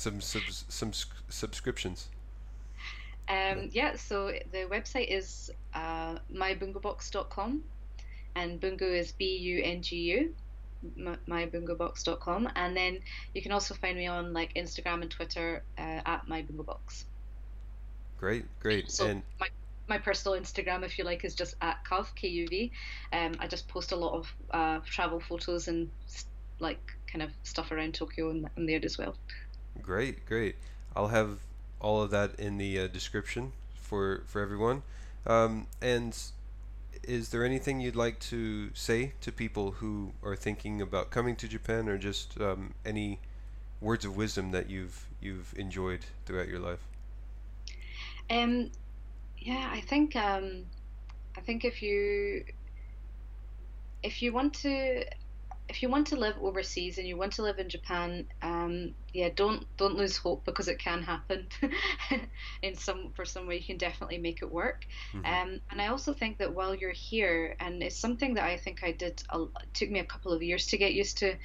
[0.00, 0.92] some subs, some
[1.28, 2.08] subscriptions.
[3.28, 3.52] Yeah.
[3.52, 7.62] Um, yeah, so the website is uh, mybungubox.com,
[8.34, 10.34] and bungu is B U N G U,
[11.28, 12.98] mybungubox.com, and then
[13.34, 17.04] you can also find me on like Instagram and Twitter uh, at mybungubox.
[18.18, 19.48] Great, great, So and my
[19.86, 22.72] my personal Instagram, if you like, is just at Kuv K U V.
[23.12, 25.90] Um, I just post a lot of uh, travel photos and
[26.58, 29.14] like kind of stuff around Tokyo and, and there as well.
[29.82, 30.56] Great, great.
[30.94, 31.38] I'll have
[31.80, 34.82] all of that in the uh, description for for everyone.
[35.26, 36.16] Um, and
[37.02, 41.48] is there anything you'd like to say to people who are thinking about coming to
[41.48, 43.20] Japan, or just um, any
[43.80, 46.80] words of wisdom that you've you've enjoyed throughout your life?
[48.28, 48.70] Um,
[49.38, 50.66] yeah, I think um,
[51.36, 52.44] I think if you
[54.02, 55.04] if you want to
[55.70, 59.28] if you want to live overseas and you want to live in Japan, um, yeah,
[59.34, 61.46] don't don't lose hope because it can happen.
[62.62, 64.84] in some for some way, you can definitely make it work.
[65.14, 65.24] Mm-hmm.
[65.24, 68.82] Um, and I also think that while you're here, and it's something that I think
[68.82, 69.22] I did.
[69.30, 71.36] A, it took me a couple of years to get used to.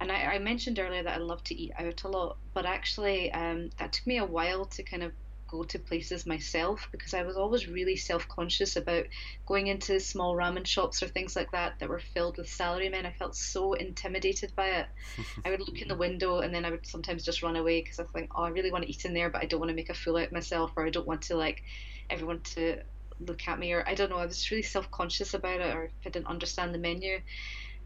[0.00, 3.32] And I, I mentioned earlier that I love to eat out a lot, but actually,
[3.32, 5.12] um, that took me a while to kind of
[5.50, 9.06] go to places myself because I was always really self conscious about
[9.46, 13.06] going into small ramen shops or things like that that were filled with salarymen.
[13.06, 14.86] I felt so intimidated by it.
[15.44, 17.98] I would look in the window and then I would sometimes just run away because
[17.98, 19.76] I think, oh, I really want to eat in there, but I don't want to
[19.76, 21.62] make a fool out of myself or I don't want to like
[22.08, 22.78] everyone to
[23.26, 24.18] look at me or I don't know.
[24.18, 27.20] I was really self conscious about it or if I didn't understand the menu.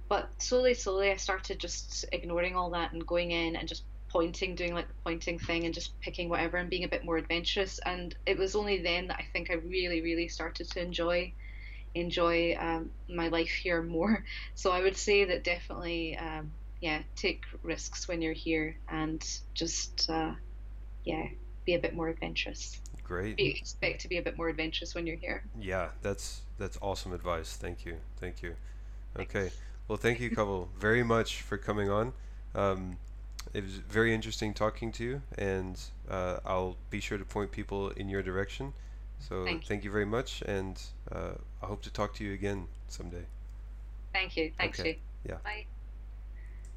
[0.09, 3.85] But slowly, slowly, I started just ignoring all that and going in and just
[4.15, 7.17] pointing, doing like the pointing thing and just picking whatever and being a bit more
[7.17, 7.81] adventurous.
[7.81, 11.35] And it was only then that I think I really, really started to enjoy
[11.97, 14.25] enjoy um, my life here more.
[14.55, 20.09] So I would say that definitely, um, yeah, take risks when you're here and just,
[20.09, 20.33] uh,
[21.05, 21.27] yeah,
[21.65, 22.81] be a bit more adventurous.
[23.03, 23.37] Great.
[23.37, 25.45] Be, expect to be a bit more adventurous when you're here.
[25.61, 27.57] Yeah, that's that's awesome advice.
[27.57, 28.55] Thank you, thank you.
[29.19, 29.59] Okay, Thanks.
[29.89, 32.13] well, thank you, Kaval, very much for coming on.
[32.55, 32.97] Um,
[33.53, 35.81] it was very interesting talking to you, and
[36.11, 38.73] uh, I'll be sure to point people in your direction.
[39.19, 40.81] So thank you, thank you very much, and
[41.13, 41.33] uh,
[41.63, 43.25] I hope to talk to you again someday.
[44.13, 44.53] Thank you.
[44.59, 44.91] Thanks, okay.
[44.91, 44.97] you.
[45.25, 45.37] Yeah.
[45.45, 45.67] Bye.